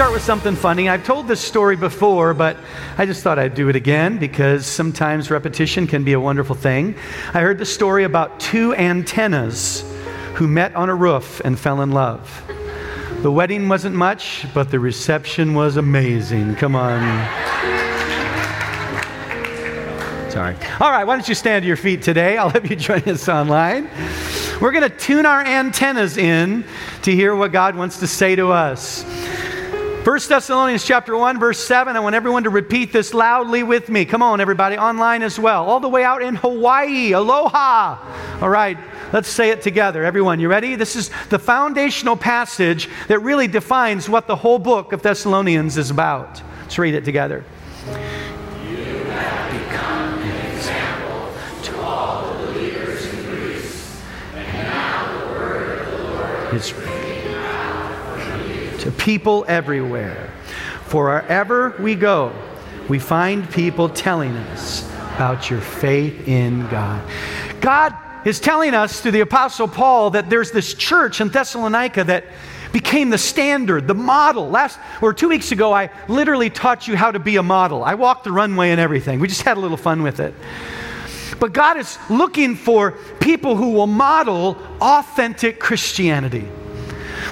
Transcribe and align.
start 0.00 0.14
with 0.14 0.22
something 0.22 0.56
funny. 0.56 0.88
I've 0.88 1.04
told 1.04 1.28
this 1.28 1.42
story 1.42 1.76
before, 1.76 2.32
but 2.32 2.56
I 2.96 3.04
just 3.04 3.22
thought 3.22 3.38
I'd 3.38 3.54
do 3.54 3.68
it 3.68 3.76
again 3.76 4.16
because 4.16 4.64
sometimes 4.64 5.30
repetition 5.30 5.86
can 5.86 6.04
be 6.04 6.14
a 6.14 6.20
wonderful 6.20 6.56
thing. 6.56 6.94
I 7.34 7.42
heard 7.42 7.58
the 7.58 7.66
story 7.66 8.04
about 8.04 8.40
two 8.40 8.74
antennas 8.76 9.84
who 10.36 10.48
met 10.48 10.74
on 10.74 10.88
a 10.88 10.94
roof 10.94 11.42
and 11.44 11.58
fell 11.58 11.82
in 11.82 11.90
love. 11.90 12.42
The 13.20 13.30
wedding 13.30 13.68
wasn't 13.68 13.94
much, 13.94 14.46
but 14.54 14.70
the 14.70 14.80
reception 14.80 15.52
was 15.52 15.76
amazing. 15.76 16.54
Come 16.54 16.76
on. 16.76 17.02
Sorry. 20.30 20.56
All 20.80 20.90
right, 20.90 21.04
why 21.04 21.14
don't 21.14 21.28
you 21.28 21.34
stand 21.34 21.64
to 21.64 21.66
your 21.66 21.76
feet 21.76 22.00
today? 22.00 22.38
I'll 22.38 22.48
have 22.48 22.70
you 22.70 22.76
join 22.76 23.02
us 23.02 23.28
online. 23.28 23.90
We're 24.62 24.72
going 24.72 24.90
to 24.90 24.96
tune 24.96 25.26
our 25.26 25.44
antennas 25.44 26.16
in 26.16 26.64
to 27.02 27.14
hear 27.14 27.36
what 27.36 27.52
God 27.52 27.76
wants 27.76 28.00
to 28.00 28.06
say 28.06 28.34
to 28.36 28.50
us. 28.50 29.04
1 30.04 30.18
Thessalonians 30.30 30.82
chapter 30.82 31.14
1 31.14 31.38
verse 31.38 31.58
7 31.58 31.94
I 31.94 32.00
want 32.00 32.14
everyone 32.14 32.44
to 32.44 32.50
repeat 32.50 32.90
this 32.90 33.12
loudly 33.12 33.62
with 33.62 33.90
me. 33.90 34.06
Come 34.06 34.22
on 34.22 34.40
everybody 34.40 34.78
online 34.78 35.22
as 35.22 35.38
well. 35.38 35.66
All 35.66 35.78
the 35.78 35.90
way 35.90 36.04
out 36.04 36.22
in 36.22 36.36
Hawaii. 36.36 37.12
Aloha. 37.12 37.98
All 38.40 38.48
right. 38.48 38.78
Let's 39.12 39.28
say 39.28 39.50
it 39.50 39.60
together. 39.60 40.02
Everyone, 40.02 40.40
you 40.40 40.48
ready? 40.48 40.74
This 40.74 40.96
is 40.96 41.10
the 41.28 41.38
foundational 41.38 42.16
passage 42.16 42.88
that 43.08 43.18
really 43.18 43.46
defines 43.46 44.08
what 44.08 44.26
the 44.26 44.36
whole 44.36 44.58
book 44.58 44.94
of 44.94 45.02
Thessalonians 45.02 45.76
is 45.76 45.90
about. 45.90 46.40
Let's 46.62 46.78
read 46.78 46.94
it 46.94 47.04
together. 47.04 47.44
People 59.00 59.46
everywhere. 59.48 60.30
For 60.84 61.06
wherever 61.06 61.74
we 61.80 61.94
go, 61.94 62.32
we 62.88 62.98
find 62.98 63.50
people 63.50 63.88
telling 63.88 64.36
us 64.36 64.86
about 65.14 65.48
your 65.48 65.60
faith 65.60 66.28
in 66.28 66.68
God. 66.68 67.02
God 67.60 67.94
is 68.26 68.38
telling 68.40 68.74
us 68.74 69.00
through 69.00 69.12
the 69.12 69.20
Apostle 69.20 69.68
Paul 69.68 70.10
that 70.10 70.28
there's 70.28 70.50
this 70.50 70.74
church 70.74 71.20
in 71.20 71.28
Thessalonica 71.28 72.04
that 72.04 72.24
became 72.72 73.08
the 73.10 73.18
standard, 73.18 73.88
the 73.88 73.94
model. 73.94 74.50
Last 74.50 74.78
or 75.00 75.14
two 75.14 75.28
weeks 75.28 75.50
ago, 75.50 75.72
I 75.72 75.90
literally 76.08 76.50
taught 76.50 76.86
you 76.86 76.94
how 76.94 77.10
to 77.10 77.18
be 77.18 77.36
a 77.36 77.42
model. 77.42 77.82
I 77.82 77.94
walked 77.94 78.24
the 78.24 78.32
runway 78.32 78.70
and 78.70 78.80
everything. 78.80 79.18
We 79.18 79.28
just 79.28 79.42
had 79.42 79.56
a 79.56 79.60
little 79.60 79.78
fun 79.78 80.02
with 80.02 80.20
it. 80.20 80.34
But 81.38 81.54
God 81.54 81.78
is 81.78 81.98
looking 82.10 82.54
for 82.54 82.92
people 83.18 83.56
who 83.56 83.70
will 83.70 83.86
model 83.86 84.58
authentic 84.80 85.58
Christianity. 85.58 86.46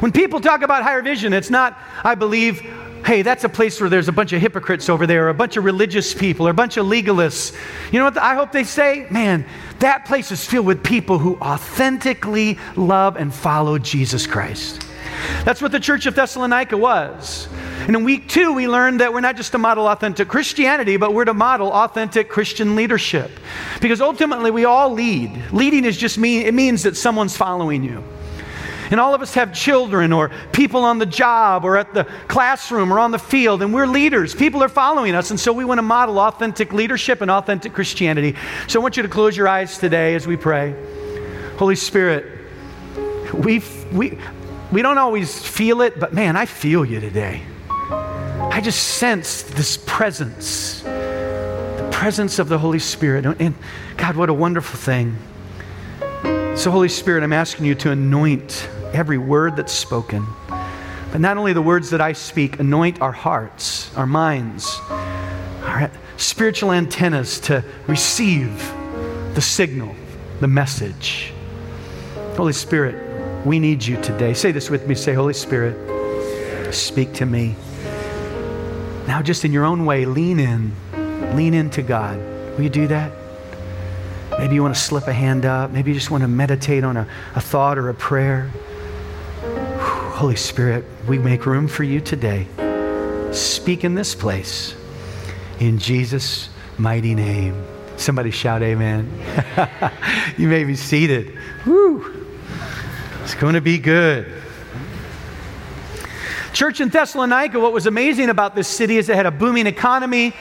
When 0.01 0.13
people 0.13 0.41
talk 0.41 0.63
about 0.63 0.83
higher 0.83 1.03
vision, 1.03 1.33
it's 1.33 1.51
not, 1.51 1.79
I 2.05 2.15
believe, 2.15 2.61
hey, 3.05 3.23
that's 3.23 3.45
a 3.45 3.49
place 3.49 3.81
where 3.81 3.91
there's 3.91 4.09
a 4.09 4.13
bunch 4.13 4.33
of 4.33 4.41
hypocrites 4.41 4.89
over 4.89 5.07
there, 5.07 5.27
or 5.27 5.29
a 5.31 5.35
bunch 5.35 5.57
of 5.57 5.65
religious 5.65 6.15
people, 6.15 6.47
or 6.47 6.51
a 6.51 6.55
bunch 6.55 6.77
of 6.77 6.87
legalists. 6.87 7.57
You 7.93 7.99
know 7.99 8.05
what 8.05 8.19
I 8.19 8.35
hope 8.35 8.53
they 8.53 8.65
say? 8.65 9.07
Man, 9.11 9.45
that 9.81 10.05
place 10.05 10.31
is 10.31 10.45
filled 10.45 10.67
with 10.67 10.85
people 10.85 11.19
who 11.19 11.37
authentically 11.37 12.59
love 12.77 13.17
and 13.17 13.35
follow 13.35 13.79
Jesus 13.79 14.27
Christ. 14.27 14.85
That's 15.45 15.61
what 15.61 15.73
the 15.73 15.81
church 15.81 16.07
of 16.07 16.15
Thessalonica 16.15 16.77
was. 16.77 17.49
And 17.87 17.97
in 17.97 18.05
week 18.05 18.29
two, 18.29 18.53
we 18.53 18.69
learned 18.69 19.01
that 19.01 19.13
we're 19.13 19.21
not 19.21 19.37
just 19.37 19.53
to 19.53 19.59
model 19.59 19.89
authentic 19.89 20.29
Christianity, 20.29 20.97
but 20.97 21.15
we're 21.15 21.25
to 21.25 21.35
model 21.35 21.73
authentic 21.73 22.29
Christian 22.29 22.77
leadership. 22.77 23.31
Because 23.81 24.01
ultimately, 24.01 24.51
we 24.51 24.65
all 24.65 24.93
lead. 24.93 25.53
Leading 25.53 25.85
is 25.85 25.97
just 25.97 26.19
mean, 26.19 26.47
it 26.47 26.55
means 26.55 26.85
that 26.85 26.97
someone's 26.97 27.37
following 27.37 27.83
you. 27.83 28.05
And 28.91 28.99
all 28.99 29.15
of 29.15 29.23
us 29.23 29.35
have 29.35 29.53
children 29.53 30.13
or 30.13 30.31
people 30.53 30.85
on 30.85 30.99
the 30.99 31.07
job 31.07 31.65
or 31.65 31.77
at 31.77 31.93
the 31.93 32.05
classroom 32.27 32.93
or 32.93 32.99
on 32.99 33.11
the 33.11 33.19
field, 33.19 33.63
and 33.63 33.73
we're 33.73 33.87
leaders. 33.87 34.35
People 34.35 34.63
are 34.63 34.69
following 34.69 35.15
us, 35.15 35.31
and 35.31 35.39
so 35.39 35.53
we 35.53 35.65
want 35.65 35.79
to 35.79 35.83
model 35.83 36.19
authentic 36.19 36.73
leadership 36.73 37.21
and 37.21 37.31
authentic 37.31 37.73
Christianity. 37.73 38.35
So 38.67 38.81
I 38.81 38.83
want 38.83 38.97
you 38.97 39.03
to 39.03 39.09
close 39.09 39.37
your 39.37 39.49
eyes 39.49 39.79
today 39.79 40.15
as 40.15 40.27
we 40.27 40.37
pray. 40.37 40.75
Holy 41.59 41.77
Spirit, 41.77 42.25
we, 43.35 43.63
we, 43.93 44.19
we 44.73 44.83
don't 44.83 44.99
always 44.99 45.47
feel 45.47 45.83
it, 45.83 45.99
but 46.01 46.13
man, 46.13 46.37
I 46.37 46.47
feel 46.47 46.85
you 46.85 47.01
today. 47.01 47.43
I 47.91 48.61
just 48.61 48.83
sense 48.83 49.43
this 49.43 49.77
presence, 49.77 50.81
the 50.83 51.89
presence 51.93 52.39
of 52.39 52.49
the 52.49 52.59
Holy 52.59 52.79
Spirit. 52.79 53.27
And 53.27 53.55
God, 53.97 54.17
what 54.17 54.31
a 54.31 54.35
wonderful 54.35 54.79
thing. 54.79 55.17
So, 56.57 56.71
Holy 56.71 56.89
Spirit, 56.89 57.23
I'm 57.23 57.33
asking 57.33 57.67
you 57.67 57.75
to 57.77 57.93
anoint 57.93 58.69
every 58.93 59.19
word 59.19 59.57
that's 59.57 59.73
spoken. 59.73 60.27
But 61.11 61.21
not 61.21 61.39
only 61.39 61.53
the 61.53 61.63
words 61.63 61.91
that 61.91 62.01
I 62.01 62.13
speak, 62.13 62.61
anoint 62.61 63.01
our 63.01 63.13
hearts, 63.13 63.95
our 63.97 64.07
minds, 64.07 64.79
our 65.63 65.91
spiritual 66.17 66.73
antennas 66.73 67.41
to 67.41 67.65
receive 67.87 68.59
the 69.35 69.41
signal, 69.41 69.95
the 70.41 70.49
message. 70.49 71.33
Holy 72.37 72.53
Spirit, 72.53 73.47
we 73.47 73.59
need 73.59 73.85
you 73.85 74.01
today. 74.03 74.35
Say 74.35 74.53
this 74.53 74.69
with 74.71 74.87
me. 74.87 74.95
Say, 74.95 75.15
Holy 75.15 75.35
Spirit, 75.35 76.75
speak 76.75 77.15
to 77.15 77.27
me. 77.27 77.57
Now, 79.07 79.23
just 79.23 79.45
in 79.45 79.53
your 79.53 79.65
own 79.65 79.87
way, 79.87 80.05
lean 80.05 80.39
in. 80.39 80.73
Lean 81.35 81.55
into 81.55 81.83
God. 81.83 82.19
Will 82.57 82.63
you 82.63 82.69
do 82.69 82.87
that? 82.89 83.13
Maybe 84.39 84.55
you 84.55 84.63
want 84.63 84.75
to 84.75 84.81
slip 84.81 85.07
a 85.07 85.13
hand 85.13 85.47
up. 85.47 85.71
Maybe 85.71 85.91
you 85.91 85.95
just 85.95 86.11
want 86.11 86.23
to 86.23 86.29
meditate 86.29 86.85
on 86.85 86.97
a, 86.97 87.09
a 87.35 87.41
thought 87.41 87.79
or 87.79 87.89
a 87.89 87.95
prayer. 87.95 88.51
Holy 90.19 90.35
Spirit, 90.35 90.85
we 91.07 91.17
make 91.17 91.47
room 91.47 91.69
for 91.69 91.85
you 91.85 92.01
today. 92.01 92.45
Speak 93.31 93.85
in 93.85 93.95
this 93.95 94.17
place. 94.17 94.75
In 95.61 95.79
Jesus' 95.79 96.49
mighty 96.77 97.15
name. 97.15 97.65
Somebody 97.97 98.33
shout, 98.33 98.61
Amen. 98.61 99.09
you 100.37 100.49
may 100.49 100.65
be 100.65 100.75
seated. 100.75 101.39
Woo. 101.65 102.27
It's 103.23 103.37
going 103.37 103.55
to 103.55 103.61
be 103.61 103.79
good. 103.79 104.43
Church 106.53 106.81
in 106.81 106.89
Thessalonica, 106.89 107.61
what 107.61 107.73
was 107.73 107.87
amazing 107.87 108.29
about 108.29 108.57
this 108.57 108.67
city 108.67 108.97
is 108.97 109.09
it 109.09 109.15
had 109.15 109.27
a 109.27 109.31
booming 109.31 109.69
economy, 109.69 110.35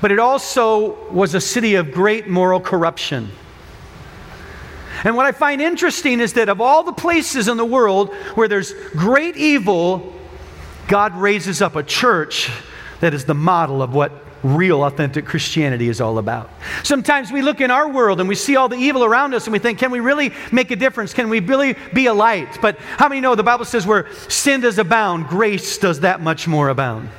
but 0.00 0.10
it 0.10 0.18
also 0.18 1.10
was 1.10 1.34
a 1.34 1.42
city 1.42 1.74
of 1.74 1.92
great 1.92 2.26
moral 2.26 2.58
corruption. 2.58 3.30
And 5.04 5.16
what 5.16 5.26
I 5.26 5.32
find 5.32 5.60
interesting 5.60 6.20
is 6.20 6.34
that 6.34 6.48
of 6.48 6.60
all 6.60 6.82
the 6.82 6.92
places 6.92 7.48
in 7.48 7.56
the 7.56 7.64
world 7.64 8.12
where 8.34 8.48
there's 8.48 8.72
great 8.90 9.36
evil, 9.36 10.14
God 10.88 11.14
raises 11.14 11.62
up 11.62 11.76
a 11.76 11.82
church 11.82 12.50
that 13.00 13.14
is 13.14 13.24
the 13.24 13.34
model 13.34 13.82
of 13.82 13.94
what 13.94 14.12
real, 14.42 14.84
authentic 14.84 15.26
Christianity 15.26 15.88
is 15.88 16.00
all 16.00 16.18
about. 16.18 16.50
Sometimes 16.82 17.30
we 17.30 17.42
look 17.42 17.60
in 17.60 17.70
our 17.70 17.88
world 17.88 18.20
and 18.20 18.28
we 18.28 18.34
see 18.34 18.56
all 18.56 18.68
the 18.68 18.76
evil 18.76 19.04
around 19.04 19.34
us 19.34 19.46
and 19.46 19.52
we 19.52 19.58
think, 19.58 19.78
can 19.78 19.90
we 19.90 20.00
really 20.00 20.32
make 20.50 20.70
a 20.70 20.76
difference? 20.76 21.12
Can 21.12 21.28
we 21.28 21.40
really 21.40 21.76
be 21.92 22.06
a 22.06 22.14
light? 22.14 22.58
But 22.62 22.78
how 22.78 23.08
many 23.08 23.20
know 23.20 23.34
the 23.34 23.42
Bible 23.42 23.64
says 23.64 23.86
where 23.86 24.10
sin 24.28 24.62
does 24.62 24.78
abound, 24.78 25.28
grace 25.28 25.78
does 25.78 26.00
that 26.00 26.20
much 26.20 26.48
more 26.48 26.68
abound? 26.68 27.10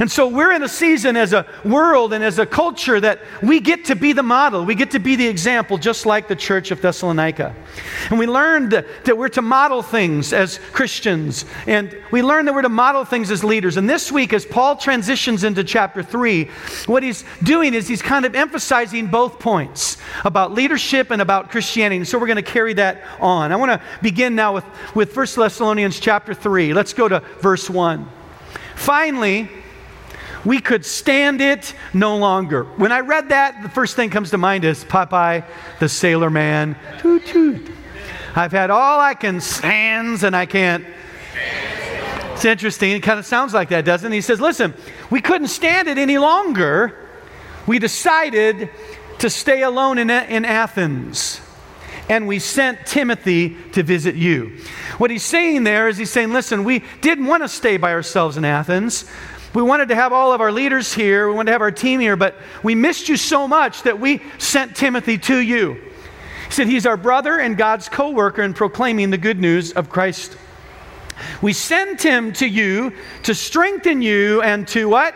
And 0.00 0.10
so 0.10 0.28
we're 0.28 0.52
in 0.52 0.62
a 0.62 0.68
season 0.68 1.16
as 1.16 1.32
a 1.32 1.46
world 1.64 2.12
and 2.12 2.22
as 2.22 2.38
a 2.38 2.46
culture 2.46 3.00
that 3.00 3.20
we 3.42 3.60
get 3.60 3.86
to 3.86 3.96
be 3.96 4.12
the 4.12 4.22
model. 4.22 4.64
We 4.64 4.74
get 4.74 4.92
to 4.92 5.00
be 5.00 5.16
the 5.16 5.26
example, 5.26 5.78
just 5.78 6.06
like 6.06 6.28
the 6.28 6.36
church 6.36 6.70
of 6.70 6.80
Thessalonica. 6.80 7.54
And 8.10 8.18
we 8.18 8.26
learned 8.26 8.72
that 8.72 9.18
we're 9.18 9.28
to 9.30 9.42
model 9.42 9.82
things 9.82 10.32
as 10.32 10.58
Christians. 10.72 11.44
And 11.66 11.96
we 12.10 12.22
learned 12.22 12.48
that 12.48 12.54
we're 12.54 12.62
to 12.62 12.68
model 12.68 13.04
things 13.04 13.30
as 13.30 13.42
leaders. 13.42 13.76
And 13.76 13.88
this 13.88 14.12
week, 14.12 14.32
as 14.32 14.46
Paul 14.46 14.76
transitions 14.76 15.44
into 15.44 15.64
chapter 15.64 16.02
3, 16.02 16.44
what 16.86 17.02
he's 17.02 17.24
doing 17.42 17.74
is 17.74 17.88
he's 17.88 18.02
kind 18.02 18.24
of 18.24 18.34
emphasizing 18.34 19.08
both 19.08 19.38
points 19.38 19.96
about 20.24 20.52
leadership 20.52 21.10
and 21.10 21.20
about 21.20 21.50
Christianity. 21.50 21.98
And 21.98 22.08
so 22.08 22.18
we're 22.18 22.26
going 22.26 22.36
to 22.36 22.42
carry 22.42 22.74
that 22.74 23.02
on. 23.20 23.52
I 23.52 23.56
want 23.56 23.72
to 23.72 23.82
begin 24.02 24.34
now 24.34 24.54
with, 24.54 24.64
with 24.94 25.16
1 25.16 25.26
Thessalonians 25.36 25.98
chapter 26.00 26.34
3. 26.34 26.72
Let's 26.72 26.92
go 26.92 27.08
to 27.08 27.20
verse 27.40 27.68
1. 27.68 28.08
Finally, 28.76 29.50
we 30.44 30.60
could 30.60 30.84
stand 30.84 31.40
it 31.40 31.74
no 31.92 32.16
longer. 32.16 32.64
When 32.64 32.92
I 32.92 33.00
read 33.00 33.30
that, 33.30 33.62
the 33.62 33.68
first 33.68 33.96
thing 33.96 34.10
comes 34.10 34.30
to 34.30 34.38
mind 34.38 34.64
is 34.64 34.84
Popeye 34.84 35.44
the 35.80 35.88
Sailor 35.88 36.30
Man. 36.30 36.76
Toot, 36.98 37.26
toot. 37.26 37.70
I've 38.34 38.52
had 38.52 38.70
all 38.70 39.00
I 39.00 39.14
can 39.14 39.40
stands 39.40 40.22
and 40.22 40.36
I 40.36 40.46
can't. 40.46 40.84
It's 42.32 42.44
interesting. 42.44 42.92
It 42.92 43.02
kind 43.02 43.18
of 43.18 43.26
sounds 43.26 43.52
like 43.52 43.70
that, 43.70 43.84
doesn't 43.84 44.12
it? 44.12 44.14
He 44.14 44.20
says, 44.20 44.40
Listen, 44.40 44.74
we 45.10 45.20
couldn't 45.20 45.48
stand 45.48 45.88
it 45.88 45.98
any 45.98 46.18
longer. 46.18 47.08
We 47.66 47.78
decided 47.78 48.70
to 49.18 49.28
stay 49.28 49.62
alone 49.62 49.98
in, 49.98 50.08
in 50.08 50.44
Athens 50.44 51.40
and 52.08 52.26
we 52.26 52.38
sent 52.38 52.86
Timothy 52.86 53.56
to 53.72 53.82
visit 53.82 54.14
you. 54.14 54.58
What 54.96 55.10
he's 55.10 55.24
saying 55.24 55.64
there 55.64 55.88
is 55.88 55.98
he's 55.98 56.10
saying, 56.10 56.32
listen, 56.32 56.64
we 56.64 56.82
didn't 57.00 57.26
want 57.26 57.42
to 57.42 57.48
stay 57.48 57.76
by 57.76 57.92
ourselves 57.92 58.36
in 58.36 58.44
Athens. 58.44 59.04
We 59.54 59.62
wanted 59.62 59.88
to 59.88 59.94
have 59.94 60.12
all 60.12 60.32
of 60.32 60.40
our 60.40 60.52
leaders 60.52 60.92
here, 60.92 61.28
we 61.28 61.34
wanted 61.34 61.46
to 61.46 61.52
have 61.52 61.62
our 61.62 61.70
team 61.70 62.00
here, 62.00 62.16
but 62.16 62.36
we 62.62 62.74
missed 62.74 63.08
you 63.08 63.16
so 63.16 63.48
much 63.48 63.82
that 63.82 63.98
we 63.98 64.22
sent 64.38 64.76
Timothy 64.76 65.18
to 65.18 65.38
you. 65.38 65.74
He 66.46 66.52
said, 66.52 66.66
He's 66.66 66.86
our 66.86 66.96
brother 66.96 67.38
and 67.38 67.56
God's 67.56 67.88
co 67.88 68.10
worker 68.10 68.42
in 68.42 68.54
proclaiming 68.54 69.10
the 69.10 69.18
good 69.18 69.38
news 69.38 69.72
of 69.72 69.88
Christ 69.88 70.36
We 71.42 71.52
sent 71.52 72.02
him 72.02 72.32
to 72.34 72.46
you 72.46 72.92
to 73.24 73.34
strengthen 73.34 74.02
you 74.02 74.42
and 74.42 74.66
to 74.68 74.88
what? 74.88 75.14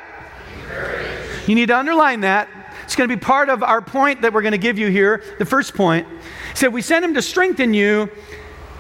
You 1.46 1.55
need 1.55 1.67
to 1.67 1.76
underline 1.76 2.20
that. 2.20 2.49
It's 2.85 2.96
going 2.96 3.08
to 3.08 3.17
be 3.17 3.20
part 3.20 3.49
of 3.49 3.62
our 3.62 3.81
point 3.81 4.23
that 4.23 4.32
we're 4.32 4.43
going 4.43 4.52
to 4.52 4.58
give 4.58 4.78
you 4.78 4.88
here. 4.88 5.23
The 5.38 5.46
first 5.46 5.75
point 5.75 6.06
he 6.50 6.56
said, 6.56 6.73
We 6.73 6.82
sent 6.82 7.05
him 7.05 7.14
to 7.14 7.23
strengthen 7.23 7.75
you, 7.75 8.11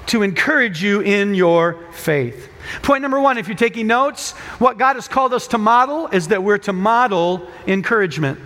to 0.06 0.22
encourage 0.22 0.82
you 0.82 1.00
in 1.00 1.34
your 1.34 1.78
faith. 1.92 2.51
Point 2.82 3.02
number 3.02 3.20
one, 3.20 3.38
if 3.38 3.48
you're 3.48 3.56
taking 3.56 3.86
notes, 3.86 4.32
what 4.58 4.78
God 4.78 4.96
has 4.96 5.08
called 5.08 5.34
us 5.34 5.46
to 5.48 5.58
model 5.58 6.08
is 6.08 6.28
that 6.28 6.42
we're 6.42 6.58
to 6.58 6.72
model 6.72 7.48
encouragement. 7.66 8.38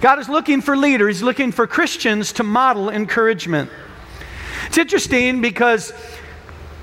God 0.00 0.18
is 0.18 0.28
looking 0.28 0.60
for 0.60 0.76
leaders, 0.76 1.22
looking 1.22 1.52
for 1.52 1.66
Christians 1.66 2.32
to 2.34 2.42
model 2.42 2.90
encouragement. 2.90 3.70
It's 4.66 4.78
interesting 4.78 5.40
because 5.40 5.92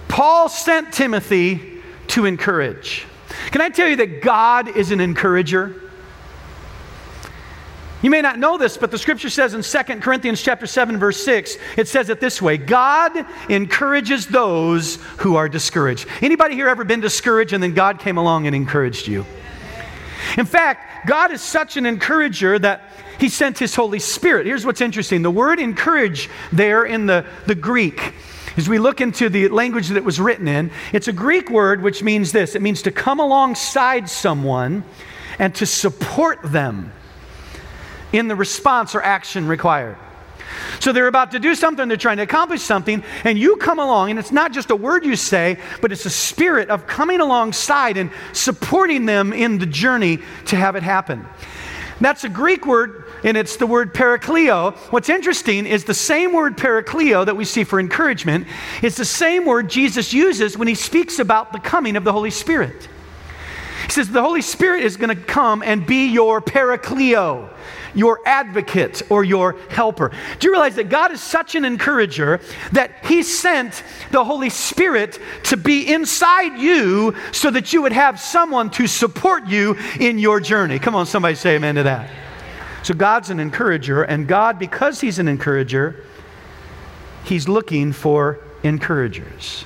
Paul 0.08 0.50
sent 0.50 0.94
Timothy 0.94 1.82
to 2.08 2.26
encourage. 2.26 3.06
Can 3.52 3.62
I 3.62 3.70
tell 3.70 3.88
you 3.88 3.96
that 3.98 4.22
God 4.22 4.76
is 4.76 4.92
an 4.92 5.00
encourager? 5.00 5.83
You 8.04 8.10
may 8.10 8.22
not 8.22 8.38
know 8.38 8.58
this, 8.58 8.76
but 8.76 8.92
the 8.92 8.98
scripture 8.98 9.30
says 9.30 9.54
in 9.54 9.62
2 9.62 10.02
Corinthians 10.02 10.42
chapter 10.42 10.68
7 10.68 10.98
verse 10.98 11.24
6, 11.24 11.58
it 11.78 11.88
says 11.88 12.10
it 12.10 12.20
this 12.20 12.42
way, 12.42 12.58
God 12.58 13.26
encourages 13.50 14.28
those 14.28 14.98
who 15.20 15.38
are 15.38 15.48
discouraged. 15.48 16.06
Anybody 16.22 16.56
here 16.56 16.68
ever 16.68 16.84
been 16.84 17.00
discouraged 17.00 17.54
and 17.54 17.64
then 17.64 17.74
God 17.74 18.00
came 18.00 18.18
along 18.18 18.46
and 18.46 18.54
encouraged 18.54 19.08
you? 19.08 19.26
In 20.38 20.46
fact, 20.46 21.08
God 21.08 21.32
is 21.32 21.42
such 21.42 21.78
an 21.78 21.86
encourager 21.86 22.60
that 22.60 22.92
he 23.20 23.30
sent 23.30 23.58
his 23.58 23.74
Holy 23.74 24.00
Spirit. 24.00 24.48
Here's 24.48 24.66
what's 24.66 24.82
interesting. 24.82 25.22
The 25.22 25.32
word 25.32 25.62
encourage 25.62 26.30
there 26.52 26.84
in 26.84 27.06
the, 27.06 27.26
the 27.48 27.56
Greek 27.56 28.14
as 28.58 28.70
we 28.70 28.78
look 28.78 29.02
into 29.02 29.30
the 29.30 29.48
language 29.48 29.88
that 29.88 29.98
it 29.98 30.04
was 30.04 30.20
written 30.20 30.48
in, 30.48 30.70
it's 30.92 31.08
a 31.08 31.14
Greek 31.14 31.50
word 31.50 31.82
which 31.82 32.04
means 32.04 32.32
this 32.34 32.54
it 32.54 32.62
means 32.62 32.82
to 32.84 32.92
come 32.92 33.20
alongside 33.20 34.10
someone 34.10 34.84
and 35.40 35.56
to 35.56 35.66
support 35.66 36.40
them 36.44 36.92
in 38.14 38.28
the 38.30 38.36
response 38.36 38.96
or 38.96 39.02
action 39.02 39.48
required. 39.48 39.98
So 40.80 40.94
they're 40.94 41.08
about 41.08 41.32
to 41.32 41.40
do 41.40 41.56
something, 41.56 41.88
they're 41.88 41.98
trying 41.98 42.18
to 42.18 42.24
accomplish 42.24 42.62
something, 42.62 43.04
and 43.24 43.38
you 43.38 43.58
come 43.58 43.80
along, 43.80 44.12
and 44.12 44.20
it's 44.20 44.32
not 44.32 44.54
just 44.54 44.70
a 44.70 44.76
word 44.76 45.06
you 45.06 45.16
say, 45.16 45.58
but 45.82 45.92
it's 45.92 46.06
a 46.06 46.10
spirit 46.10 46.70
of 46.70 46.88
coming 46.88 47.20
alongside 47.20 47.98
and 47.98 48.12
supporting 48.34 49.06
them 49.06 49.34
in 49.34 49.58
the 49.58 49.66
journey 49.66 50.20
to 50.46 50.56
have 50.56 50.76
it 50.76 50.84
happen. 50.84 51.26
That's 52.02 52.24
a 52.24 52.30
Greek 52.30 52.66
word, 52.66 53.06
and 53.24 53.38
it's 53.38 53.58
the 53.58 53.68
word 53.68 53.94
parakleo. 53.94 54.76
What's 54.92 55.10
interesting 55.10 55.66
is 55.66 55.86
the 55.86 55.94
same 55.94 56.34
word 56.34 56.58
parakleo 56.58 57.26
that 57.26 57.38
we 57.38 57.46
see 57.46 57.64
for 57.64 57.80
encouragement 57.80 58.48
is 58.82 58.96
the 58.96 59.06
same 59.06 59.46
word 59.46 59.70
Jesus 59.70 60.14
uses 60.14 60.58
when 60.58 60.68
he 60.68 60.76
speaks 60.76 61.20
about 61.20 61.54
the 61.54 61.60
coming 61.60 61.96
of 61.96 62.04
the 62.04 62.12
Holy 62.12 62.32
Spirit. 62.32 62.90
He 63.86 63.92
says 63.92 64.10
the 64.10 64.22
Holy 64.22 64.42
Spirit 64.42 64.84
is 64.84 64.98
going 64.98 65.16
to 65.16 65.22
come 65.22 65.62
and 65.64 65.86
be 65.86 66.08
your 66.08 66.42
parakleo 66.42 67.50
your 67.94 68.20
advocate 68.26 69.02
or 69.10 69.24
your 69.24 69.56
helper. 69.70 70.12
Do 70.40 70.48
you 70.48 70.54
realize 70.54 70.76
that 70.76 70.90
God 70.90 71.12
is 71.12 71.22
such 71.22 71.56
an 71.56 71.66
encourager 71.66 72.40
that 72.72 73.06
He 73.06 73.24
sent 73.24 73.84
the 74.12 74.24
Holy 74.24 74.50
Spirit 74.50 75.20
to 75.44 75.58
be 75.58 75.92
inside 75.92 76.60
you 76.60 77.16
so 77.32 77.50
that 77.52 77.74
you 77.74 77.82
would 77.82 77.94
have 77.94 78.20
someone 78.20 78.70
to 78.72 78.88
support 78.88 79.48
you 79.48 79.78
in 80.00 80.20
your 80.20 80.40
journey? 80.40 80.80
Come 80.80 80.96
on, 80.96 81.06
somebody 81.06 81.36
say 81.36 81.56
amen 81.56 81.76
to 81.76 81.84
that. 81.84 82.10
So 82.84 82.94
God's 82.94 83.30
an 83.30 83.40
encourager, 83.40 84.04
and 84.04 84.28
God, 84.28 84.60
because 84.60 85.00
He's 85.00 85.20
an 85.20 85.28
encourager, 85.28 86.04
He's 87.24 87.48
looking 87.48 87.94
for 87.94 88.40
encouragers. 88.64 89.66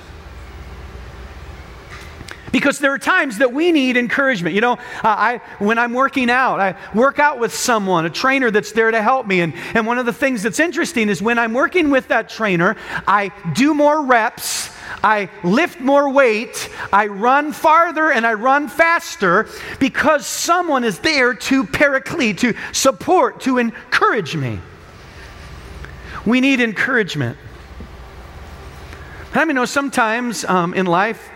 Because 2.52 2.78
there 2.78 2.92
are 2.92 2.98
times 2.98 3.38
that 3.38 3.52
we 3.52 3.72
need 3.72 3.96
encouragement. 3.96 4.54
You 4.54 4.60
know, 4.60 4.72
uh, 4.72 4.78
I, 5.04 5.40
when 5.58 5.78
I'm 5.78 5.92
working 5.92 6.30
out, 6.30 6.60
I 6.60 6.76
work 6.94 7.18
out 7.18 7.38
with 7.38 7.54
someone, 7.54 8.06
a 8.06 8.10
trainer 8.10 8.50
that's 8.50 8.72
there 8.72 8.90
to 8.90 9.02
help 9.02 9.26
me. 9.26 9.40
And, 9.40 9.54
and 9.74 9.86
one 9.86 9.98
of 9.98 10.06
the 10.06 10.12
things 10.12 10.42
that's 10.42 10.60
interesting 10.60 11.08
is 11.08 11.20
when 11.20 11.38
I'm 11.38 11.52
working 11.52 11.90
with 11.90 12.08
that 12.08 12.28
trainer, 12.28 12.76
I 13.06 13.32
do 13.54 13.74
more 13.74 14.04
reps, 14.04 14.70
I 15.02 15.30
lift 15.44 15.80
more 15.80 16.10
weight, 16.10 16.70
I 16.92 17.06
run 17.06 17.52
farther, 17.52 18.10
and 18.10 18.26
I 18.26 18.34
run 18.34 18.68
faster 18.68 19.48
because 19.78 20.26
someone 20.26 20.84
is 20.84 20.98
there 21.00 21.34
to 21.34 21.64
paraclete, 21.64 22.38
to 22.38 22.54
support, 22.72 23.40
to 23.42 23.58
encourage 23.58 24.34
me. 24.34 24.60
We 26.26 26.40
need 26.40 26.60
encouragement. 26.60 27.38
I 29.34 29.44
many 29.44 29.54
know 29.54 29.66
sometimes 29.66 30.44
um, 30.44 30.74
in 30.74 30.86
life, 30.86 31.30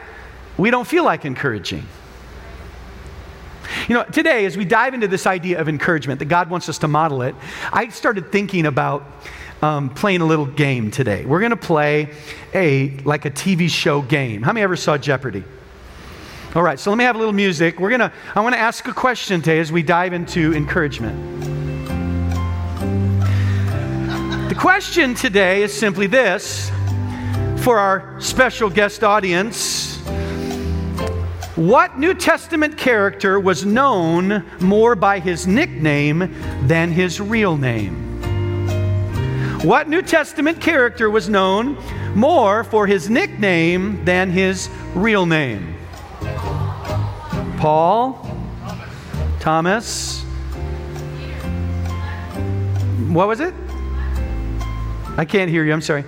we 0.57 0.71
don't 0.71 0.87
feel 0.87 1.05
like 1.05 1.25
encouraging. 1.25 1.87
You 3.89 3.97
know, 3.97 4.05
today, 4.05 4.45
as 4.45 4.57
we 4.57 4.65
dive 4.65 4.95
into 4.95 5.09
this 5.09 5.27
idea 5.27 5.61
of 5.61 5.69
encouragement, 5.69 6.19
that 6.19 6.27
God 6.27 6.51
wants 6.51 6.69
us 6.69 6.79
to 6.79 6.89
model 6.89 7.23
it, 7.23 7.35
I 7.73 7.89
started 7.89 8.31
thinking 8.31 8.67
about 8.67 9.05
um, 9.63 9.91
playing 9.91 10.21
a 10.21 10.27
little 10.27 10.47
game 10.47 10.91
today. 10.91 11.25
We're 11.25 11.41
going 11.41 11.51
to 11.51 11.57
play 11.57 12.11
a 12.53 12.97
like 13.05 13.25
a 13.25 13.31
TV 13.31 13.69
show 13.69 14.03
game. 14.03 14.43
How 14.43 14.53
many 14.53 14.63
ever 14.63 14.77
saw 14.77 14.99
Jeopardy? 14.99 15.45
All 16.55 16.63
right, 16.63 16.79
so 16.79 16.91
let 16.91 16.99
me 16.99 17.05
have 17.05 17.17
a 17.17 17.19
little 17.19 17.33
music. 17.33 17.81
We're 17.81 17.91
gonna. 17.91 18.13
I 18.35 18.41
want 18.41 18.55
to 18.55 18.61
ask 18.61 18.87
a 18.87 18.93
question 18.93 19.41
today 19.41 19.59
as 19.59 19.73
we 19.73 19.83
dive 19.83 20.13
into 20.13 20.53
encouragement. 20.53 21.41
The 24.51 24.55
question 24.59 25.15
today 25.15 25.63
is 25.63 25.73
simply 25.73 26.09
this 26.09 26.71
for 27.59 27.79
our 27.79 28.21
special 28.21 28.69
guest 28.69 29.03
audience 29.03 29.92
what 31.57 31.99
New 31.99 32.15
Testament 32.15 32.79
character 32.79 33.39
was 33.39 33.67
known 33.67 34.45
more 34.61 34.95
by 34.95 35.19
his 35.19 35.47
nickname 35.47 36.35
than 36.67 36.91
his 36.91 37.21
real 37.21 37.57
name? 37.57 38.21
What 39.63 39.89
New 39.89 40.01
Testament 40.03 40.61
character 40.61 41.11
was 41.11 41.29
known 41.29 41.77
more 42.15 42.65
for 42.65 42.87
his 42.87 43.11
nickname 43.11 44.05
than 44.05 44.31
his 44.31 44.71
real 44.95 45.27
name? 45.27 45.77
Paul? 47.59 48.27
Thomas? 49.39 50.23
What 53.09 53.29
was 53.29 53.41
it? 53.41 53.53
I 55.19 55.27
can't 55.27 55.51
hear 55.51 55.65
you. 55.65 55.73
I'm 55.73 55.83
sorry. 55.83 56.05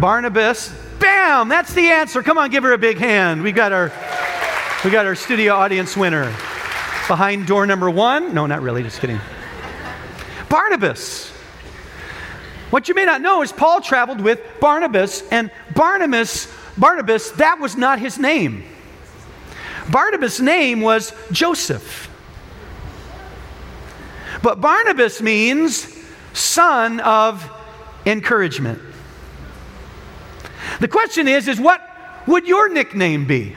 Barnabas. 0.00 0.72
Bam! 1.00 1.48
That's 1.48 1.74
the 1.74 1.88
answer. 1.88 2.22
Come 2.22 2.38
on, 2.38 2.50
give 2.50 2.62
her 2.62 2.72
a 2.72 2.78
big 2.78 2.98
hand. 2.98 3.42
We 3.42 3.52
got 3.52 3.72
our 3.72 3.90
we 4.84 4.90
got 4.90 5.04
our 5.04 5.14
studio 5.14 5.54
audience 5.54 5.94
winner 5.94 6.24
behind 7.06 7.46
door 7.46 7.66
number 7.66 7.90
one. 7.90 8.32
No, 8.32 8.46
not 8.46 8.62
really, 8.62 8.82
just 8.82 8.98
kidding. 8.98 9.20
Barnabas. 10.48 11.28
What 12.70 12.88
you 12.88 12.94
may 12.94 13.04
not 13.04 13.20
know 13.20 13.42
is 13.42 13.52
Paul 13.52 13.82
traveled 13.82 14.22
with 14.22 14.40
Barnabas, 14.58 15.22
and 15.30 15.50
Barnabas, 15.74 16.50
Barnabas, 16.78 17.32
that 17.32 17.58
was 17.60 17.76
not 17.76 17.98
his 17.98 18.18
name. 18.18 18.64
Barnabas' 19.90 20.40
name 20.40 20.80
was 20.80 21.12
Joseph. 21.30 22.08
But 24.42 24.62
Barnabas 24.62 25.20
means 25.20 25.94
son 26.32 27.00
of 27.00 27.50
encouragement. 28.06 28.80
The 30.80 30.88
question 30.88 31.28
is, 31.28 31.48
is 31.48 31.60
what 31.60 31.82
would 32.26 32.46
your 32.46 32.70
nickname 32.70 33.26
be? 33.26 33.56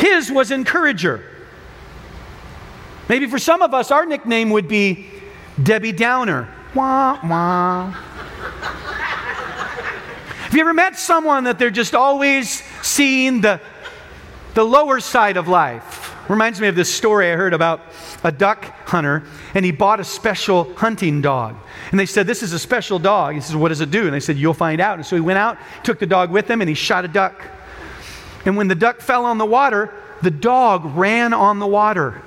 His 0.00 0.32
was 0.32 0.50
encourager. 0.50 1.22
Maybe 3.08 3.26
for 3.26 3.38
some 3.38 3.60
of 3.60 3.74
us, 3.74 3.90
our 3.90 4.06
nickname 4.06 4.50
would 4.50 4.66
be 4.66 5.06
Debbie 5.62 5.92
Downer. 5.92 6.48
Wah, 6.74 7.18
wah. 7.22 7.90
Have 10.50 10.54
you 10.54 10.60
ever 10.62 10.72
met 10.72 10.98
someone 10.98 11.44
that 11.44 11.58
they're 11.58 11.70
just 11.70 11.94
always 11.94 12.62
seeing 12.82 13.42
the, 13.42 13.60
the 14.54 14.64
lower 14.64 15.00
side 15.00 15.36
of 15.36 15.48
life? 15.48 16.16
Reminds 16.30 16.60
me 16.60 16.68
of 16.68 16.76
this 16.76 16.92
story 16.92 17.30
I 17.30 17.36
heard 17.36 17.52
about 17.52 17.82
a 18.24 18.32
duck 18.32 18.64
hunter, 18.88 19.22
and 19.52 19.64
he 19.64 19.70
bought 19.70 20.00
a 20.00 20.04
special 20.04 20.72
hunting 20.74 21.20
dog. 21.20 21.56
And 21.90 22.00
they 22.00 22.06
said, 22.06 22.26
This 22.26 22.42
is 22.42 22.52
a 22.52 22.58
special 22.58 22.98
dog. 22.98 23.34
He 23.34 23.40
says, 23.40 23.54
What 23.54 23.68
does 23.68 23.80
it 23.80 23.90
do? 23.90 24.04
And 24.04 24.14
they 24.14 24.20
said, 24.20 24.38
You'll 24.38 24.54
find 24.54 24.80
out. 24.80 24.94
And 24.94 25.04
so 25.04 25.14
he 25.14 25.20
went 25.20 25.38
out, 25.38 25.58
took 25.82 25.98
the 25.98 26.06
dog 26.06 26.30
with 26.30 26.48
him, 26.48 26.62
and 26.62 26.68
he 26.68 26.74
shot 26.74 27.04
a 27.04 27.08
duck. 27.08 27.42
And 28.44 28.56
when 28.56 28.68
the 28.68 28.74
duck 28.74 29.00
fell 29.00 29.24
on 29.24 29.38
the 29.38 29.46
water, 29.46 29.92
the 30.22 30.30
dog 30.30 30.84
ran 30.96 31.32
on 31.32 31.58
the 31.58 31.66
water, 31.66 32.22